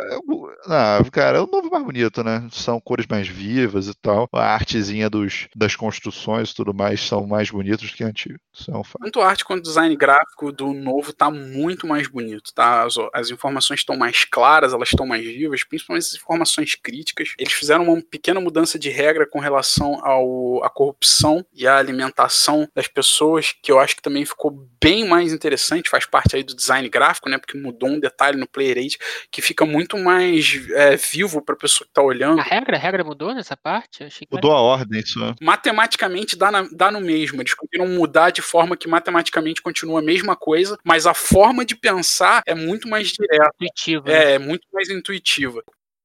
[0.67, 2.47] ah, cara, é o novo mais bonito, né?
[2.53, 4.29] São cores mais vivas e tal.
[4.33, 8.39] A artezinha dos, das construções e tudo mais são mais bonitos que a antiga.
[8.53, 8.83] Isso é um.
[8.83, 12.85] Tanto a arte quanto o design gráfico do novo tá muito mais bonito, tá?
[12.85, 17.35] As, as informações estão mais claras, elas estão mais vivas, principalmente as informações críticas.
[17.39, 22.69] Eles fizeram uma pequena mudança de regra com relação ao, à corrupção e à alimentação
[22.75, 26.55] das pessoas, que eu acho que também ficou bem mais interessante, faz parte aí do
[26.55, 27.39] design gráfico, né?
[27.39, 28.99] Porque mudou um detalhe no player aid
[29.31, 32.41] que fica muito mais é, vivo para a pessoa que está olhando.
[32.41, 34.07] A regra, a regra mudou nessa parte?
[34.31, 34.59] mudou era...
[34.59, 35.23] a ordem, isso.
[35.23, 35.35] É.
[35.41, 37.41] Matematicamente dá, na, dá no mesmo.
[37.41, 41.75] Eles conseguiram mudar de forma que matematicamente continua a mesma coisa, mas a forma de
[41.75, 43.51] pensar é muito mais direta.
[43.55, 44.11] Intuitiva.
[44.11, 44.33] É, né?
[44.33, 45.63] é muito mais intuitiva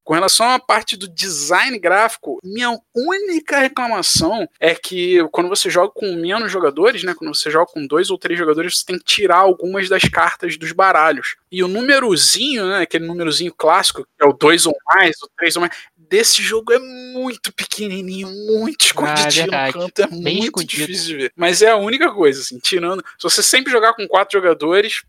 [0.08, 5.92] Com relação à parte do design gráfico, minha única reclamação é que quando você joga
[5.94, 9.04] com menos jogadores, né, quando você joga com dois ou três jogadores, você tem que
[9.04, 11.36] tirar algumas das cartas dos baralhos.
[11.52, 15.58] E o númerozinho, né, aquele númerozinho clássico, que é o dois ou mais, o três
[15.58, 20.38] ou mais, desse jogo é muito pequenininho, muito escondidinho ah, é no canto, é Bem
[20.38, 20.86] muito escondido.
[20.88, 21.34] difícil de ver.
[21.36, 23.04] Mas é a única coisa, assim, tirando.
[23.20, 25.04] Se você sempre jogar com quatro jogadores,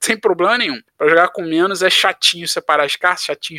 [0.00, 0.80] sem problema nenhum.
[0.96, 3.58] Para jogar com menos é chatinho separar as cartas, chatinho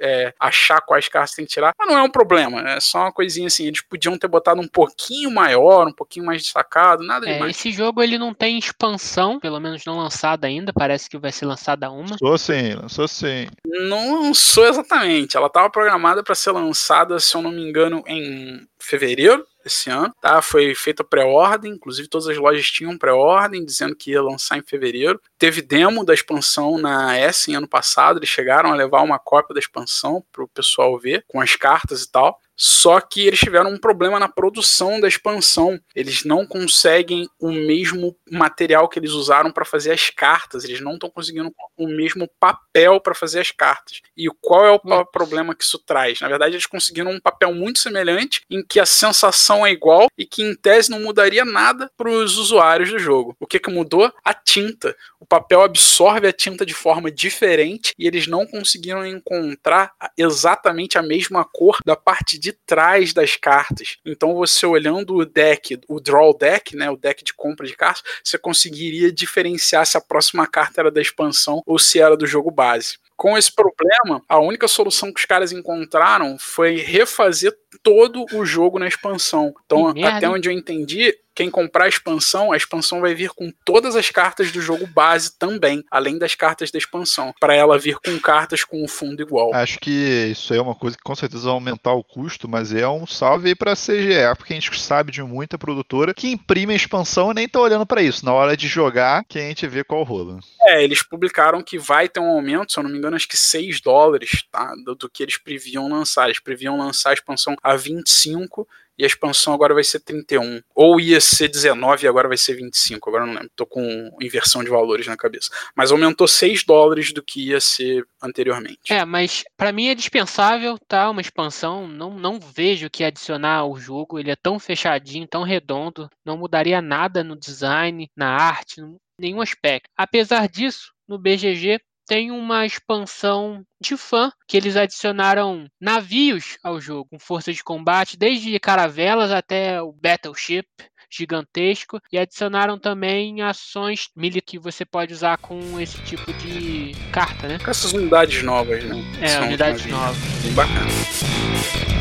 [0.00, 3.12] é, achar quais cartas tem que tirar, mas não é um problema, é só uma
[3.12, 7.34] coisinha assim, eles podiam ter botado um pouquinho maior, um pouquinho mais destacado, nada é,
[7.34, 7.56] demais.
[7.56, 11.46] Esse jogo ele não tem expansão, pelo menos não lançada ainda, parece que vai ser
[11.46, 12.10] lançada uma.
[12.10, 13.46] Lançou sim, lançou sim.
[13.64, 18.66] Não lançou exatamente, ela estava programada para ser lançada, se eu não me engano, em
[18.78, 20.40] fevereiro esse ano, tá?
[20.40, 25.20] Foi feita pré-ordem, inclusive todas as lojas tinham pré-ordem, dizendo que ia lançar em fevereiro.
[25.38, 27.16] Teve demo da expansão na
[27.48, 31.24] em ano passado, eles chegaram a levar uma cópia da expansão para o pessoal ver,
[31.26, 32.40] com as cartas e tal.
[32.56, 35.78] Só que eles tiveram um problema na produção da expansão.
[35.94, 40.64] Eles não conseguem o mesmo material que eles usaram para fazer as cartas.
[40.64, 44.00] Eles não estão conseguindo o mesmo papel para fazer as cartas.
[44.16, 45.04] E qual é o hum.
[45.12, 46.20] problema que isso traz?
[46.20, 50.24] Na verdade, eles conseguiram um papel muito semelhante, em que a sensação é igual e
[50.24, 53.36] que em tese não mudaria nada para os usuários do jogo.
[53.38, 54.10] O que, que mudou?
[54.24, 54.96] A tinta.
[55.20, 61.02] O papel absorve a tinta de forma diferente e eles não conseguiram encontrar exatamente a
[61.02, 63.96] mesma cor da parte de de trás das cartas.
[64.06, 68.04] Então você olhando o deck, o draw deck, né, o deck de compra de cartas,
[68.22, 72.52] você conseguiria diferenciar se a próxima carta era da expansão ou se era do jogo
[72.52, 72.98] base.
[73.16, 78.78] Com esse problema, a única solução que os caras encontraram foi refazer todo o jogo
[78.78, 79.52] na expansão.
[79.64, 83.94] Então, até onde eu entendi, quem comprar a expansão, a expansão vai vir com todas
[83.94, 88.18] as cartas do jogo base também, além das cartas da expansão, para ela vir com
[88.18, 89.54] cartas com o fundo igual.
[89.54, 89.90] Acho que
[90.30, 93.48] isso é uma coisa que com certeza vai aumentar o custo, mas é um salve
[93.48, 97.30] aí para a CGE, porque a gente sabe de muita produtora que imprime a expansão
[97.30, 98.24] e nem tá olhando para isso.
[98.24, 100.40] Na hora de jogar, que a gente vê qual rola.
[100.62, 103.36] É, eles publicaram que vai ter um aumento, se eu não me engano, acho que
[103.36, 104.72] 6 dólares, tá?
[104.84, 106.24] Do, do que eles previam lançar.
[106.24, 108.66] Eles previam lançar a expansão a 25
[108.98, 110.60] e a expansão agora vai ser 31.
[110.74, 113.08] Ou ia ser 19 e agora vai ser 25.
[113.08, 113.50] Agora não lembro.
[113.54, 115.50] Tô com inversão de valores na cabeça.
[115.74, 118.92] Mas aumentou 6 dólares do que ia ser anteriormente.
[118.92, 121.10] É, mas para mim é dispensável, tá?
[121.10, 121.86] Uma expansão.
[121.86, 124.18] Não, não vejo que adicionar ao jogo.
[124.18, 126.08] Ele é tão fechadinho, tão redondo.
[126.24, 128.80] Não mudaria nada no design, na arte,
[129.18, 129.88] nenhum aspecto.
[129.96, 137.08] Apesar disso, no BGG tem uma expansão de fã que eles adicionaram navios ao jogo,
[137.10, 140.66] com força de combate, desde caravelas até o Battleship
[141.10, 147.48] gigantesco e adicionaram também ações milha que você pode usar com esse tipo de carta,
[147.48, 147.58] né?
[147.58, 148.96] Com essas unidades novas, né?
[149.20, 150.16] É, São unidades novas.
[150.42, 151.95] Bem bacana.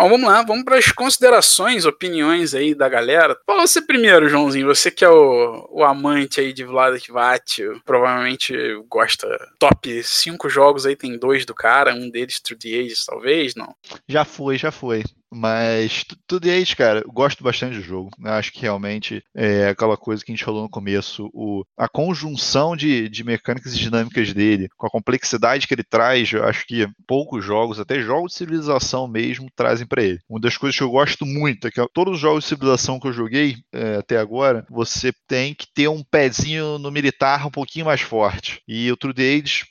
[0.00, 3.38] Bom, vamos lá, vamos para as considerações, opiniões aí da galera.
[3.44, 8.54] Fala você primeiro, Joãozinho, você que é o, o amante aí de Vlad Kvat, provavelmente
[8.88, 9.28] gosta
[9.58, 13.76] top 5 jogos aí, tem dois do cara, um deles True the Ages, talvez, não?
[14.08, 15.04] Já foi, já foi.
[15.32, 18.10] Mas tudo isso, cara, gosto bastante do jogo.
[18.18, 21.88] Eu acho que realmente é aquela coisa que a gente falou no começo, o, a
[21.88, 26.66] conjunção de, de mecânicas e dinâmicas dele, com a complexidade que ele traz, eu acho
[26.66, 30.18] que poucos jogos, até jogos de civilização mesmo, trazem para ele.
[30.28, 33.06] Uma das coisas que eu gosto muito é que todos os jogos de civilização que
[33.06, 37.86] eu joguei é, até agora, você tem que ter um pezinho no militar um pouquinho
[37.86, 38.60] mais forte.
[38.66, 39.64] E o True Age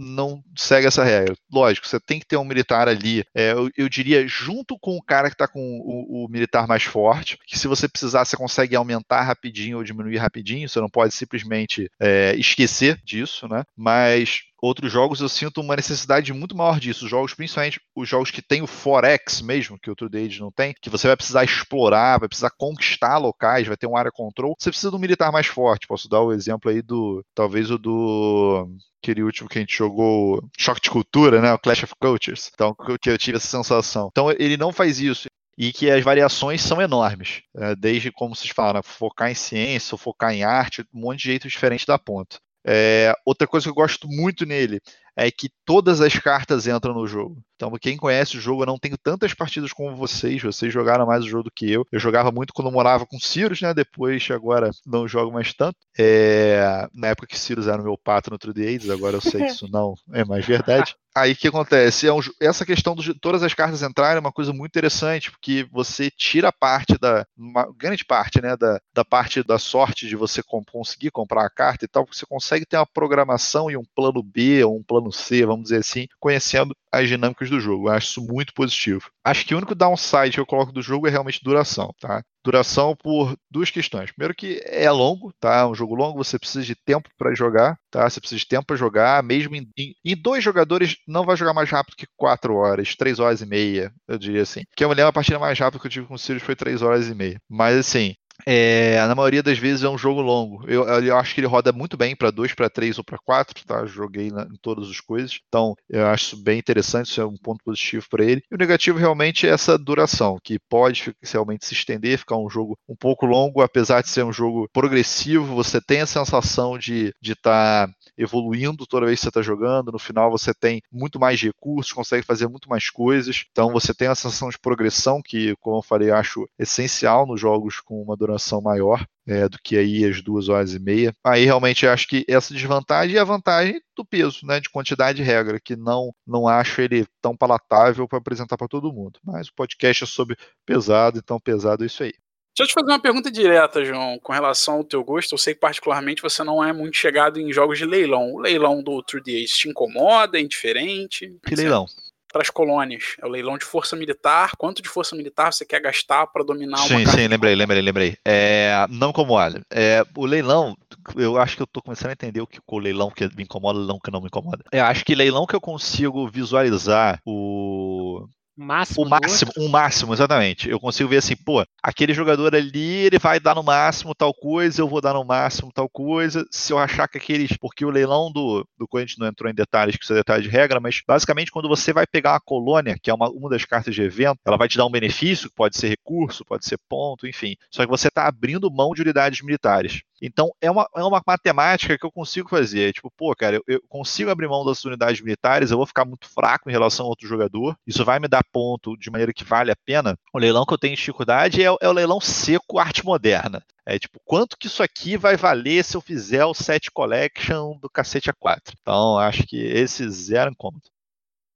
[0.00, 1.34] não segue essa regra.
[1.52, 5.02] Lógico, você tem que ter um militar ali, é, eu, eu, diria, junto com o
[5.02, 8.74] cara que está com o, o, militar mais forte, que se você precisar, você consegue
[8.74, 13.62] aumentar rapidinho ou diminuir rapidinho, você não pode simplesmente é, esquecer disso, né?
[13.76, 17.04] Mas outros jogos eu sinto uma necessidade muito maior disso.
[17.04, 20.74] Os jogos, principalmente os jogos que tem o Forex mesmo, que o True não tem,
[20.80, 24.54] que você vai precisar explorar, vai precisar conquistar locais, vai ter um área control.
[24.58, 25.86] Você precisa de um militar mais forte.
[25.86, 27.24] Posso dar o exemplo aí do.
[27.34, 28.68] Talvez o do
[29.02, 31.52] aquele último que a gente jogou, Choque de Cultura, né?
[31.54, 32.50] O Clash of Cultures.
[32.52, 34.08] Então, que eu tive essa sensação.
[34.10, 35.26] Então, ele não faz isso
[35.60, 37.42] e que as variações são enormes.
[37.54, 41.48] É, desde, como vocês falaram, focar em ciência focar em arte, um monte de jeito
[41.48, 42.38] diferente da ponta.
[42.66, 44.80] É, outra coisa que eu gosto muito nele
[45.16, 47.42] é que todas as cartas entram no jogo.
[47.60, 50.40] Então, quem conhece o jogo, eu não tenho tantas partidas como vocês.
[50.42, 51.86] Vocês jogaram mais o jogo do que eu.
[51.92, 53.74] Eu jogava muito quando morava com Sirius, né?
[53.74, 55.76] Depois, agora, não jogo mais tanto.
[55.98, 56.88] É...
[56.94, 59.52] Na época que Sirius era o meu pato no True Aids, agora eu sei que
[59.52, 60.96] isso não é mais verdade.
[61.14, 62.06] Aí o que acontece?
[62.06, 62.20] É um...
[62.40, 66.52] essa questão de todas as cartas entrarem é uma coisa muito interessante, porque você tira
[66.52, 67.26] parte da.
[67.36, 68.56] Uma grande parte, né?
[68.56, 72.64] Da, da parte da sorte de você conseguir comprar a carta e tal, você consegue
[72.64, 76.74] ter uma programação e um plano B ou um plano C, vamos dizer assim, conhecendo
[76.92, 77.88] as dinâmicas do jogo.
[77.88, 79.10] Eu acho isso muito positivo.
[79.24, 82.22] Acho que o único downside que eu coloco do jogo é realmente duração, tá?
[82.44, 84.10] Duração por duas questões.
[84.10, 85.58] Primeiro que é longo, tá?
[85.58, 88.08] É um jogo longo, você precisa de tempo para jogar, tá?
[88.08, 91.52] Você precisa de tempo para jogar, mesmo em, em, em, dois jogadores não vai jogar
[91.52, 94.62] mais rápido que quatro horas, três horas e meia, eu diria assim.
[94.74, 96.56] Que eu me lembro a partida mais rápida que eu tive com o Sirius foi
[96.56, 97.40] três horas e meia.
[97.48, 98.14] Mas assim,
[98.46, 100.64] é, na maioria das vezes é um jogo longo.
[100.68, 103.64] Eu, eu acho que ele roda muito bem para 2, para 3 ou para 4,
[103.64, 103.86] tá?
[103.86, 105.40] Joguei na, em todas as coisas.
[105.48, 108.42] Então, eu acho bem interessante, isso é um ponto positivo para ele.
[108.50, 112.78] E o negativo realmente é essa duração, que pode realmente se estender, ficar um jogo
[112.88, 117.88] um pouco longo, apesar de ser um jogo progressivo, você tem a sensação de estar
[117.88, 119.92] tá evoluindo toda vez que você está jogando.
[119.92, 123.44] No final, você tem muito mais recursos, consegue fazer muito mais coisas.
[123.50, 127.80] Então, você tem a sensação de progressão, que, como eu falei, acho essencial nos jogos
[127.80, 129.04] com uma duração maior.
[129.26, 131.14] É, do que aí as duas horas e meia.
[131.22, 135.22] Aí realmente acho que essa desvantagem e a vantagem do peso, né, de quantidade de
[135.22, 139.20] regra, que não não acho ele tão palatável para apresentar para todo mundo.
[139.24, 140.36] Mas o podcast é sobre
[140.66, 142.12] pesado, então pesado é isso aí.
[142.56, 145.32] Deixa eu te fazer uma pergunta direta, João, com relação ao teu gosto.
[145.32, 148.34] Eu sei que particularmente você não é muito chegado em jogos de leilão.
[148.34, 151.32] O leilão do True Days te incomoda, é indiferente?
[151.46, 151.86] Que leilão?
[152.32, 153.16] Para as colônias.
[153.20, 154.52] É o leilão de força militar.
[154.58, 157.82] Quanto de força militar você quer gastar para dominar sim, uma Sim, sim, lembrei, lembrei,
[157.82, 158.16] lembrei.
[158.24, 159.62] É, não incomoda.
[159.70, 160.76] É, o leilão,
[161.16, 163.78] eu acho que eu tô começando a entender o que o leilão que me incomoda,
[163.78, 164.64] o leilão que não me incomoda.
[164.72, 168.28] Eu acho que leilão que eu consigo visualizar o
[168.60, 169.04] máximo.
[169.04, 170.68] O máximo, um máximo, exatamente.
[170.68, 174.80] Eu consigo ver assim, pô, aquele jogador ali, ele vai dar no máximo tal coisa,
[174.80, 176.44] eu vou dar no máximo tal coisa.
[176.50, 177.56] Se eu achar que aqueles.
[177.58, 180.48] Porque o leilão do, do Corinthians não entrou em detalhes, que isso é detalhe de
[180.48, 183.94] regra, mas basicamente quando você vai pegar uma colônia, que é uma, uma das cartas
[183.94, 187.56] de evento, ela vai te dar um benefício, pode ser recurso, pode ser ponto, enfim.
[187.70, 190.02] Só que você está abrindo mão de unidades militares.
[190.22, 192.92] Então, é uma, é uma matemática que eu consigo fazer.
[192.92, 196.28] Tipo, pô, cara, eu, eu, consigo abrir mão das unidades militares, eu vou ficar muito
[196.28, 197.74] fraco em relação a outro jogador.
[197.86, 200.16] Isso vai me dar ponto de maneira que vale a pena.
[200.32, 203.62] O leilão que eu tenho dificuldade é, é o leilão seco arte moderna.
[203.84, 207.90] É tipo, quanto que isso aqui vai valer se eu fizer o set collection do
[207.90, 208.74] cacete A4?
[208.80, 210.84] Então, acho que esse zero incômodo.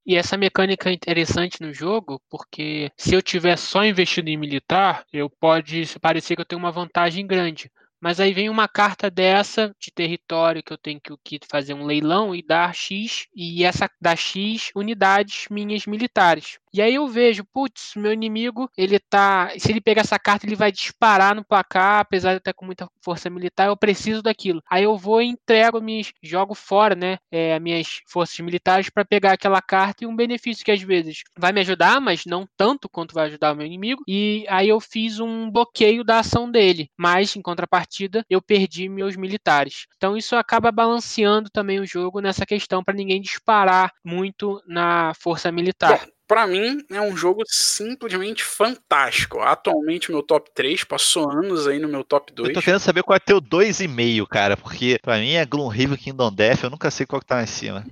[0.07, 5.05] E essa mecânica é interessante no jogo, porque se eu tiver só investido em militar,
[5.11, 7.71] eu pode parecer que eu tenho uma vantagem grande.
[8.05, 12.35] Mas aí vem uma carta dessa de território que eu tenho que, fazer um leilão
[12.35, 16.59] e dar X, e essa dá X unidades minhas militares.
[16.71, 19.51] E aí eu vejo, putz, meu inimigo, ele tá.
[19.57, 22.67] Se ele pegar essa carta, ele vai disparar no placar, apesar de eu estar com
[22.67, 24.61] muita força militar, eu preciso daquilo.
[24.69, 27.17] Aí eu vou e entrego, me jogo fora, né?
[27.31, 31.53] É, minhas forças militares para pegar aquela carta e um benefício que às vezes vai
[31.53, 34.03] me ajudar, mas não tanto quanto vai ajudar o meu inimigo.
[34.07, 36.91] E aí eu fiz um bloqueio da ação dele.
[36.99, 37.94] Mas, em contrapartida,
[38.29, 39.87] eu perdi meus militares.
[39.97, 45.51] Então isso acaba balanceando também o jogo nessa questão para ninguém disparar muito na força
[45.53, 49.41] militar para mim é um jogo simplesmente fantástico.
[49.41, 52.49] Atualmente meu top 3, passou anos aí no meu top 2.
[52.49, 56.33] Eu tô querendo saber qual é teu 2,5, cara, porque para mim é Gloomhaven Kingdom
[56.33, 57.85] Death, eu nunca sei qual que tá lá em cima.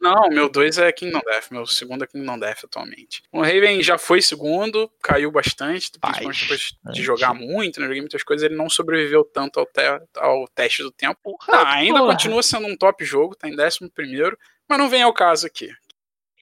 [0.00, 3.22] Não, meu 2 é Kingdom Death, meu segundo é Kingdom Death atualmente.
[3.32, 8.22] O Raven já foi segundo, caiu bastante, principalmente depois de jogar muito, né, joguei muitas
[8.22, 9.80] coisas, ele não sobreviveu tanto ao, te
[10.16, 11.36] ao teste do tempo.
[11.48, 12.12] Ah, ainda porra.
[12.12, 15.70] continua sendo um top jogo, tá em décimo primeiro, mas não vem ao caso aqui.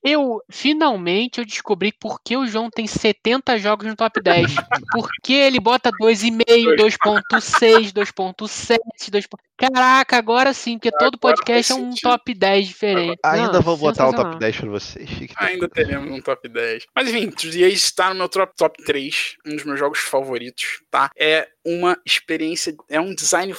[0.05, 4.55] Eu finalmente eu descobri por que o João tem 70 jogos no top 10.
[4.93, 8.79] Por que ele bota 2,5, 2.6, 2.7,
[9.11, 9.29] 2.
[9.57, 13.19] Caraca, agora sim, porque todo podcast é um top 10 diferente.
[13.25, 15.09] Ainda Não, vou botar o top 10 pra vocês.
[15.37, 16.85] Ainda teremos um top 10.
[16.95, 21.11] Mas enfim, Triace está no meu top, top 3, um dos meus jogos favoritos, tá?
[21.17, 23.55] É uma experiência, é um design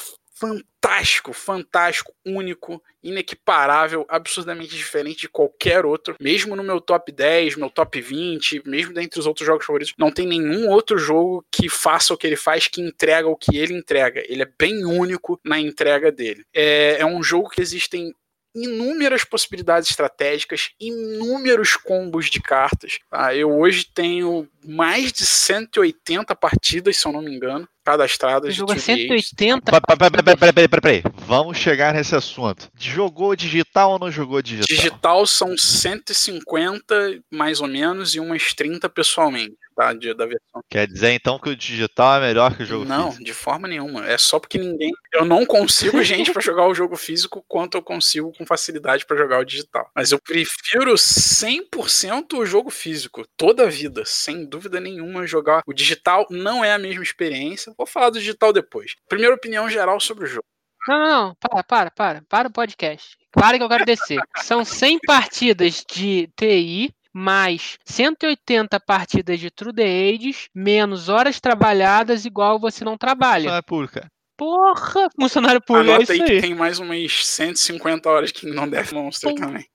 [0.45, 6.15] fantástico, fantástico, único, inequiparável, absurdamente diferente de qualquer outro.
[6.19, 10.11] Mesmo no meu top 10, meu top 20, mesmo dentre os outros jogos favoritos, não
[10.11, 13.73] tem nenhum outro jogo que faça o que ele faz, que entrega o que ele
[13.73, 14.23] entrega.
[14.27, 16.45] Ele é bem único na entrega dele.
[16.53, 18.13] É, é um jogo que existem
[18.55, 22.99] inúmeras possibilidades estratégicas, inúmeros combos de cartas.
[23.09, 23.35] Tá?
[23.35, 27.67] Eu hoje tenho mais de 180 partidas, se eu não me engano.
[27.86, 29.07] Cadastradas O de jogo é 2 Days.
[29.07, 30.36] 180 Peraí, peraí, partidas.
[30.36, 31.13] peraí, peraí, peraí, peraí.
[31.27, 32.67] Vamos chegar nesse assunto.
[32.77, 34.75] Jogou digital ou não jogou digital?
[34.75, 39.93] Digital são 150, mais ou menos, e umas 30 pessoalmente, tá?
[39.93, 40.61] De, da versão.
[40.69, 43.23] Quer dizer então que o digital é melhor que o jogo Não, físico?
[43.26, 44.05] de forma nenhuma.
[44.07, 44.91] É só porque ninguém.
[45.13, 49.17] Eu não consigo gente pra jogar o jogo físico quanto eu consigo com facilidade pra
[49.17, 49.89] jogar o digital.
[49.95, 55.28] Mas eu prefiro 100% o jogo físico, toda a vida, sem dúvida nenhuma.
[55.28, 57.73] Jogar o digital não é a mesma experiência.
[57.78, 58.93] Vou falar do digital depois.
[59.09, 60.45] Primeira opinião geral sobre o jogo.
[60.88, 61.36] Não, não, não.
[61.36, 62.21] Para, para, para.
[62.30, 63.17] Para o podcast.
[63.32, 64.19] Para que eu quero descer.
[64.38, 72.26] São 100 partidas de TI, mais 180 partidas de True The Ages, menos horas trabalhadas,
[72.26, 73.49] igual você não trabalha.
[73.51, 74.11] Não é pública.
[74.36, 75.07] Porra!
[75.18, 76.41] Funcionário público, é Anota isso aí que aí.
[76.41, 79.36] tem mais umas 150 horas de Kingdom Death Monster Pum.
[79.36, 79.66] também.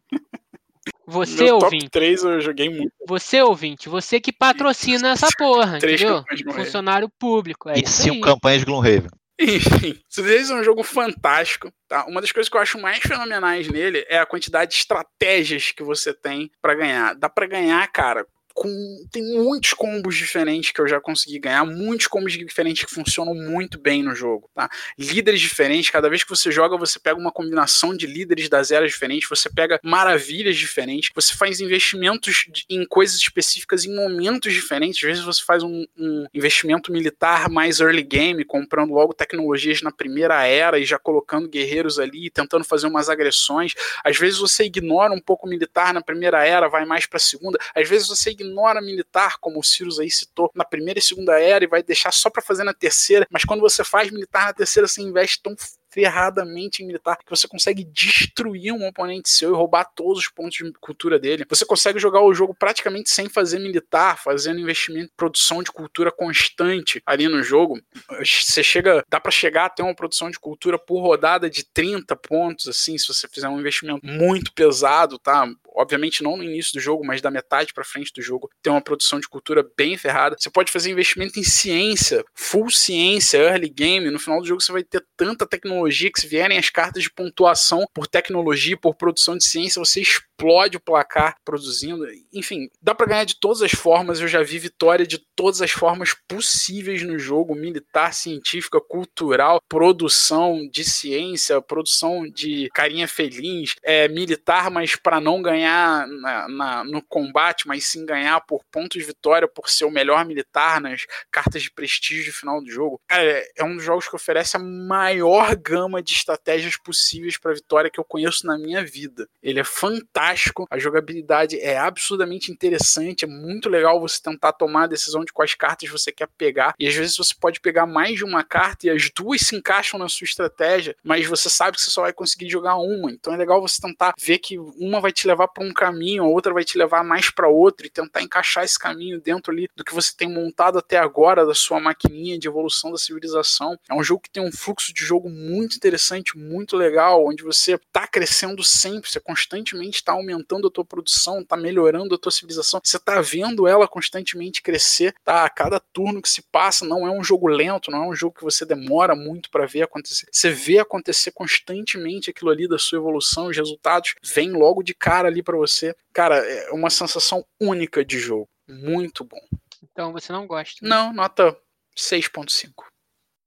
[1.07, 2.93] Você, Meu top ouvinte, 3 eu joguei muito.
[3.09, 6.23] você, ouvinte, você que patrocina essa porra, entendeu?
[6.55, 8.21] Funcionário público, é e cinco aí.
[8.21, 9.11] campanhas de Gloomhaven.
[9.41, 11.73] Enfim, Days é um jogo fantástico.
[11.89, 12.05] Tá?
[12.05, 15.83] Uma das coisas que eu acho mais fenomenais nele é a quantidade de estratégias que
[15.83, 17.15] você tem pra ganhar.
[17.15, 18.27] Dá pra ganhar, cara.
[18.55, 23.35] Com, tem muitos combos diferentes que eu já consegui ganhar, muitos combos diferentes que funcionam
[23.35, 24.69] muito bem no jogo, tá?
[24.99, 28.91] Líderes diferentes, cada vez que você joga, você pega uma combinação de líderes das eras
[28.91, 35.03] diferentes, você pega maravilhas diferentes, você faz investimentos em coisas específicas em momentos diferentes.
[35.03, 39.93] Às vezes você faz um, um investimento militar mais early game, comprando logo tecnologias na
[39.93, 43.75] primeira era e já colocando guerreiros ali, tentando fazer umas agressões.
[44.05, 47.59] Às vezes você ignora um pouco o militar na primeira era, vai mais pra segunda.
[47.75, 51.65] Às vezes você ignora militar, como o Sirius aí citou, na primeira e segunda era
[51.65, 53.27] e vai deixar só pra fazer na terceira.
[53.31, 55.55] Mas quando você faz militar na terceira, você investe tão
[55.93, 60.57] ferradamente em militar que você consegue destruir um oponente seu e roubar todos os pontos
[60.57, 61.45] de cultura dele.
[61.49, 67.03] Você consegue jogar o jogo praticamente sem fazer militar, fazendo investimento produção de cultura constante
[67.05, 67.81] ali no jogo.
[68.19, 72.15] Você chega, dá pra chegar a ter uma produção de cultura por rodada de 30
[72.17, 75.49] pontos, assim, se você fizer um investimento muito pesado, tá?
[75.81, 78.83] Obviamente não no início do jogo, mas da metade pra frente do jogo, tem uma
[78.83, 80.37] produção de cultura bem ferrada.
[80.39, 84.11] Você pode fazer investimento em ciência, full ciência, early game.
[84.11, 87.11] No final do jogo você vai ter tanta tecnologia que se vierem as cartas de
[87.13, 92.07] pontuação por tecnologia, por produção de ciência, você explode o placar produzindo.
[92.33, 94.21] Enfim, dá pra ganhar de todas as formas.
[94.21, 100.69] Eu já vi vitória de todas as formas possíveis no jogo: militar, científica, cultural, produção
[100.71, 107.03] de ciência, produção de carinha feliz, é, militar, mas para não ganhar na, na- no
[107.03, 111.63] combate, mas sim ganhar por pontos de vitória, por ser o melhor militar nas cartas
[111.63, 113.01] de prestígio final do jogo.
[113.09, 117.53] Cara, é- é um dos jogos que oferece a maior gama de estratégias possíveis para
[117.55, 119.27] vitória que eu conheço na minha vida.
[119.43, 120.30] Ele é fantástico,
[120.71, 125.55] a jogabilidade é absurdamente interessante, é muito legal você tentar tomar a decisão de quais
[125.55, 126.75] cartas você quer pegar.
[126.79, 129.99] E às vezes você pode pegar mais de uma carta e as duas se encaixam
[129.99, 133.11] na sua estratégia, mas você sabe que você só vai conseguir jogar uma.
[133.11, 136.29] Então é legal você tentar ver que uma vai te levar para um caminho, a
[136.29, 139.85] outra vai te levar mais para outro e tentar encaixar esse caminho dentro ali do
[139.85, 143.77] que você tem montado até agora da sua maquininha de evolução da civilização.
[143.89, 147.79] É um jogo que tem um fluxo de jogo muito interessante, muito legal, onde você
[147.93, 152.81] tá crescendo sempre, você constantemente está aumentando a tua produção, tá melhorando a tua civilização,
[152.83, 155.45] você tá vendo ela constantemente crescer, tá?
[155.45, 158.37] A cada turno que se passa não é um jogo lento, não é um jogo
[158.37, 160.27] que você demora muito para ver acontecer.
[160.31, 165.29] Você vê acontecer constantemente aquilo ali da sua evolução, os resultados vêm logo de cara
[165.29, 165.95] ali para você.
[166.13, 168.49] Cara, é uma sensação única de jogo.
[168.69, 169.41] Muito bom.
[169.83, 170.79] Então você não gosta.
[170.83, 170.89] né?
[170.89, 171.57] Não, nota
[171.97, 172.71] 6.5.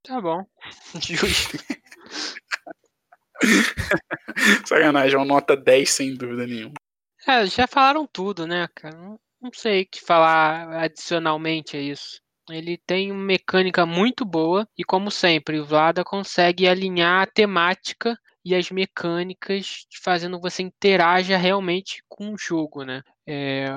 [0.03, 0.45] Tá bom.
[0.99, 1.57] Justo.
[4.65, 6.73] Sacanagem, é uma nota 10 sem dúvida nenhuma.
[7.47, 8.95] Já falaram tudo, né, cara?
[8.97, 12.21] Não, não sei o que falar adicionalmente a isso.
[12.49, 18.17] Ele tem uma mecânica muito boa e, como sempre, o Vlada consegue alinhar a temática
[18.45, 23.01] e as mecânicas, fazendo você interaja realmente com o jogo, né?
[23.25, 23.67] É,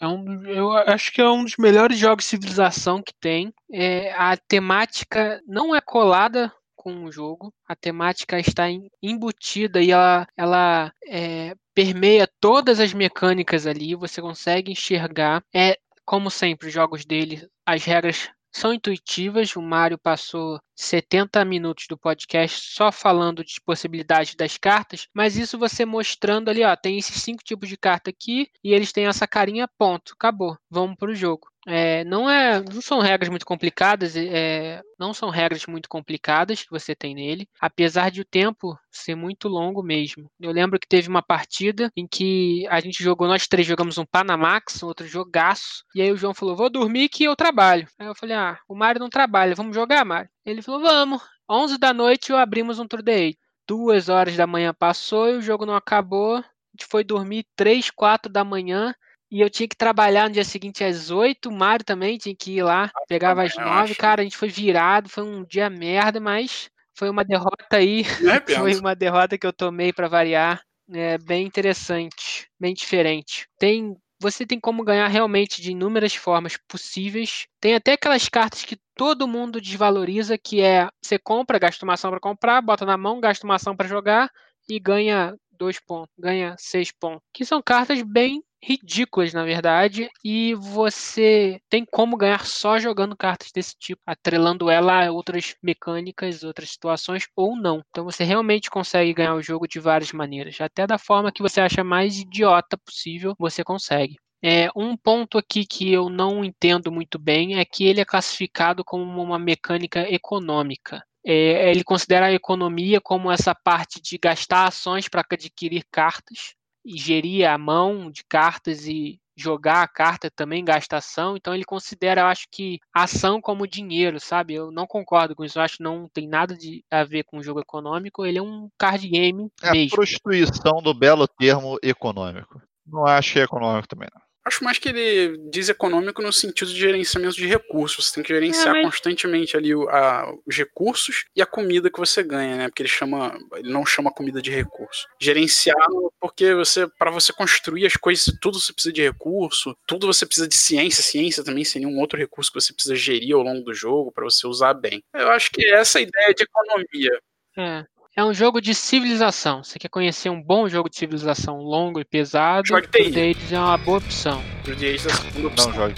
[0.00, 3.52] é um, eu acho que é um dos melhores jogos de civilização que tem.
[3.70, 6.50] É, a temática não é colada
[6.84, 12.92] com o jogo, a temática está em- embutida e ela, ela é, permeia todas as
[12.92, 15.42] mecânicas ali, você consegue enxergar.
[15.54, 19.56] É, como sempre, os jogos dele, as regras são intuitivas.
[19.56, 25.58] O Mário passou 70 minutos do podcast só falando de possibilidades das cartas, mas isso
[25.58, 29.26] você mostrando ali, ó, tem esses cinco tipos de carta aqui e eles têm essa
[29.26, 31.48] carinha, ponto, acabou, vamos pro jogo.
[31.66, 36.70] É, não é, não são regras muito complicadas, é, não são regras muito complicadas que
[36.70, 40.30] você tem nele, apesar de o tempo ser muito longo mesmo.
[40.38, 44.04] Eu lembro que teve uma partida em que a gente jogou, nós três jogamos um
[44.04, 47.88] Panamax, um outro jogaço, e aí o João falou: "Vou dormir que eu trabalho".
[47.98, 50.33] Aí eu falei: "Ah, o Mário não trabalha, vamos jogar, Mário?".
[50.44, 51.22] Ele falou, vamos.
[51.48, 53.36] 11 da noite eu abrimos um True Day.
[53.66, 56.36] Duas horas da manhã passou e o jogo não acabou.
[56.36, 58.94] A gente foi dormir 3, 4 da manhã.
[59.30, 61.48] E eu tinha que trabalhar no dia seguinte às 8.
[61.48, 62.90] O Mário também tinha que ir lá.
[63.08, 63.94] Pegava às 9.
[63.94, 65.08] Cara, a gente foi virado.
[65.08, 68.04] Foi um dia merda, mas foi uma derrota aí.
[68.72, 70.62] foi uma derrota que eu tomei para variar.
[70.92, 73.48] É bem interessante, bem diferente.
[73.58, 77.46] Tem você tem como ganhar realmente de inúmeras formas possíveis.
[77.60, 82.10] Tem até aquelas cartas que todo mundo desvaloriza, que é você compra, gasta uma ação
[82.10, 84.30] para comprar, bota na mão, gasta uma ação para jogar
[84.68, 87.22] e ganha dois pontos, ganha seis pontos.
[87.32, 93.50] Que são cartas bem ridículas, na verdade, e você tem como ganhar só jogando cartas
[93.52, 97.82] desse tipo, atrelando ela a outras mecânicas, outras situações ou não.
[97.90, 101.60] Então você realmente consegue ganhar o jogo de várias maneiras, até da forma que você
[101.60, 104.16] acha mais idiota possível, você consegue.
[104.42, 108.84] É, um ponto aqui que eu não entendo muito bem é que ele é classificado
[108.84, 111.02] como uma mecânica econômica.
[111.24, 116.54] É, ele considera a economia como essa parte de gastar ações para adquirir cartas,
[116.84, 121.64] e gerir a mão de cartas e jogar a carta também gasta ação, então ele
[121.64, 124.54] considera, eu acho que ação como dinheiro, sabe?
[124.54, 127.38] Eu não concordo com isso, eu acho que não tem nada de, a ver com
[127.38, 129.88] o jogo econômico, ele é um card game é mesmo.
[129.92, 132.62] a prostituição do belo termo econômico.
[132.86, 134.22] Não acho que é econômico também, não.
[134.44, 138.06] Acho mais que ele diz econômico no sentido de gerenciamento de recursos.
[138.06, 138.84] Você tem que gerenciar é, mas...
[138.84, 142.68] constantemente ali a, os recursos e a comida que você ganha, né?
[142.68, 145.06] Porque ele chama, ele não chama comida de recurso.
[145.18, 145.76] Gerenciar
[146.20, 150.48] porque você, para você construir as coisas, tudo você precisa de recurso, tudo você precisa
[150.48, 151.02] de ciência.
[151.02, 154.24] Ciência também seria um outro recurso que você precisa gerir ao longo do jogo para
[154.24, 155.02] você usar bem.
[155.14, 157.20] Eu acho que essa é a ideia de economia.
[157.56, 157.84] É.
[158.16, 159.64] É um jogo de civilização.
[159.64, 162.68] Você quer conhecer um bom jogo de civilização longo e pesado?
[162.68, 163.36] Jogue TI.
[163.52, 164.40] é uma boa opção.
[164.64, 165.66] Jogue é a segunda opção.
[165.66, 165.94] Não jogue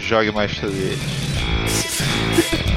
[0.00, 0.64] Jogue mais TI.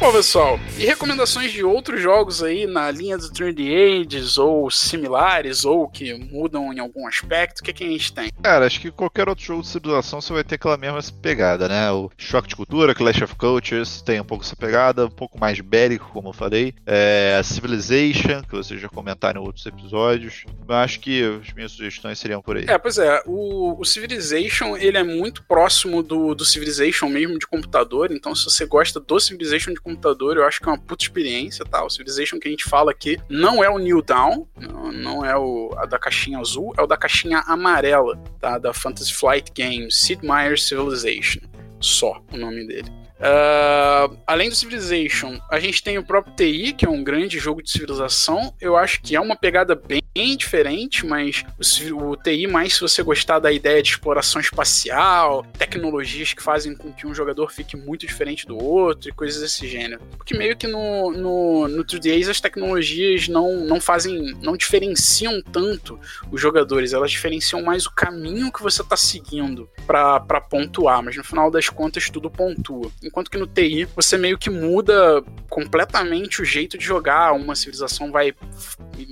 [0.00, 4.70] Bom, pessoal, e recomendações de outros jogos aí na linha do Turn the Ages, ou
[4.70, 7.58] similares, ou que mudam em algum aspecto?
[7.58, 8.30] O que, é que a gente tem?
[8.40, 11.90] Cara, acho que qualquer outro jogo de civilização você vai ter aquela mesma pegada, né?
[11.90, 15.60] O Choque de Cultura, Clash of Cultures, tem um pouco essa pegada, um pouco mais
[15.60, 16.72] bélico, como eu falei.
[16.86, 20.44] É, Civilization, que vocês já comentaram em outros episódios.
[20.68, 22.66] Eu acho que as minhas sugestões seriam por aí.
[22.68, 27.48] É, pois é, o, o Civilization, ele é muito próximo do, do Civilization mesmo de
[27.48, 29.87] computador, então se você gosta do Civilization de computador,
[30.36, 31.84] eu acho que é uma puta experiência, tá?
[31.84, 35.36] O Civilization que a gente fala aqui não é o New Dawn, não, não é
[35.36, 38.58] o da caixinha azul, é o da caixinha amarela, tá?
[38.58, 41.40] Da Fantasy Flight Games, Sid Meier's Civilization.
[41.80, 42.90] Só o nome dele.
[43.18, 47.62] Uh, além do Civilization, a gente tem o próprio TI, que é um grande jogo
[47.62, 48.54] de civilização.
[48.60, 51.44] Eu acho que é uma pegada bem diferente, mas
[51.92, 56.76] o, o TI, mais se você gostar da ideia de exploração espacial, tecnologias que fazem
[56.76, 60.00] com que um jogador fique muito diferente do outro e coisas desse gênero.
[60.16, 65.98] Porque meio que no, no, no 3DS as tecnologias não, não fazem, não diferenciam tanto
[66.30, 71.24] os jogadores, elas diferenciam mais o caminho que você está seguindo para pontuar, mas no
[71.24, 76.44] final das contas tudo pontua enquanto que no TI você meio que muda completamente o
[76.44, 77.32] jeito de jogar.
[77.32, 78.34] Uma civilização vai,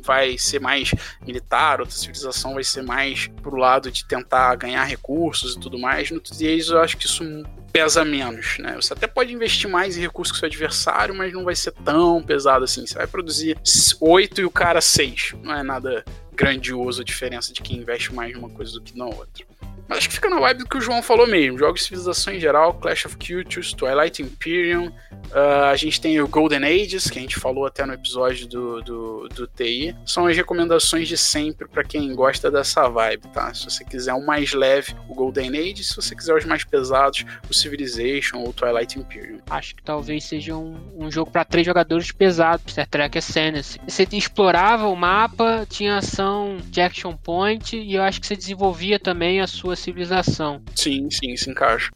[0.05, 0.95] vai ser mais
[1.27, 6.11] militar, outra civilização vai ser mais pro lado de tentar ganhar recursos e tudo mais.
[6.11, 7.25] No TI eu acho que isso
[7.73, 8.75] pesa menos, né?
[8.77, 12.23] Você até pode investir mais em recursos que seu adversário, mas não vai ser tão
[12.23, 12.87] pesado assim.
[12.87, 13.59] Você vai produzir
[14.01, 15.35] 8 e o cara 6.
[15.43, 19.07] Não é nada grandioso a diferença de quem investe mais numa coisa do que na
[19.07, 19.45] outra.
[19.89, 21.59] Mas acho que fica na vibe do que o João falou mesmo.
[21.59, 24.89] Jogos de civilização em geral, Clash of Cultures, Twilight Imperium.
[24.89, 28.83] Uh, a gente tem o Golden Ages, que a gente falou até no episódio do,
[28.83, 29.97] do, do TI.
[30.05, 33.53] São as recomendações de sempre para quem gosta dessa vibe, tá?
[33.55, 35.89] Se você quiser um mais leve, o Golden Ages.
[35.89, 39.39] Se você quiser os mais pesados, o Civilization ou Twilight Imperium.
[39.49, 42.63] Acho que talvez seja um, um jogo para três jogadores pesado.
[42.67, 43.81] Star Trek Ascendancy.
[43.87, 48.99] Você explorava o mapa, tinha ação de action point e eu acho que você desenvolvia
[48.99, 50.63] também a sua civilização.
[50.75, 51.91] Sim, sim, se encaixa.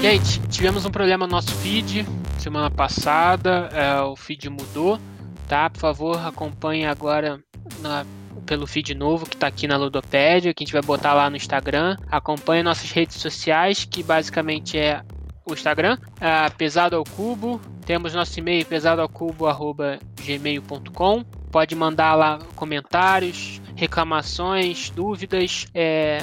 [0.00, 2.06] Gente, tivemos um problema no nosso feed
[2.46, 5.00] semana passada, é, o feed mudou,
[5.48, 5.68] tá?
[5.68, 7.40] Por favor, acompanhe agora
[7.80, 8.06] na,
[8.46, 11.36] pelo feed novo que está aqui na Ludopédia, que a gente vai botar lá no
[11.36, 11.96] Instagram.
[12.08, 15.02] Acompanhe nossas redes sociais, que basicamente é
[15.46, 17.58] o Instagram, é, Pesado ao Cubo.
[17.86, 21.24] Temos nosso e-mail pesadoalcubo.gmail.com
[21.56, 25.66] pode mandar lá comentários, reclamações, dúvidas.
[25.74, 26.18] É,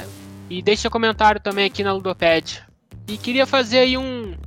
[0.48, 2.62] e deixe seu comentário também aqui na Ludopad.
[3.08, 4.38] E queria fazer aí um,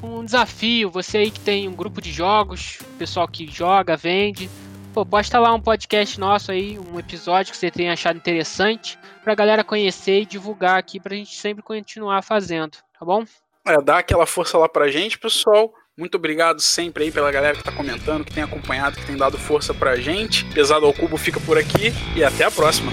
[0.00, 0.90] um desafio.
[0.90, 4.48] Você aí que tem um grupo de jogos, pessoal que joga, vende.
[4.94, 9.34] pô, posta lá um podcast nosso aí, um episódio que você tenha achado interessante, pra
[9.34, 13.24] galera conhecer e divulgar aqui pra gente sempre continuar fazendo, tá bom?
[13.68, 15.72] É, dá aquela força lá pra gente, pessoal.
[15.96, 19.36] Muito obrigado sempre aí pela galera que tá comentando, que tem acompanhado, que tem dado
[19.36, 20.44] força pra gente.
[20.46, 22.90] Pesado ao Cubo fica por aqui e até a próxima.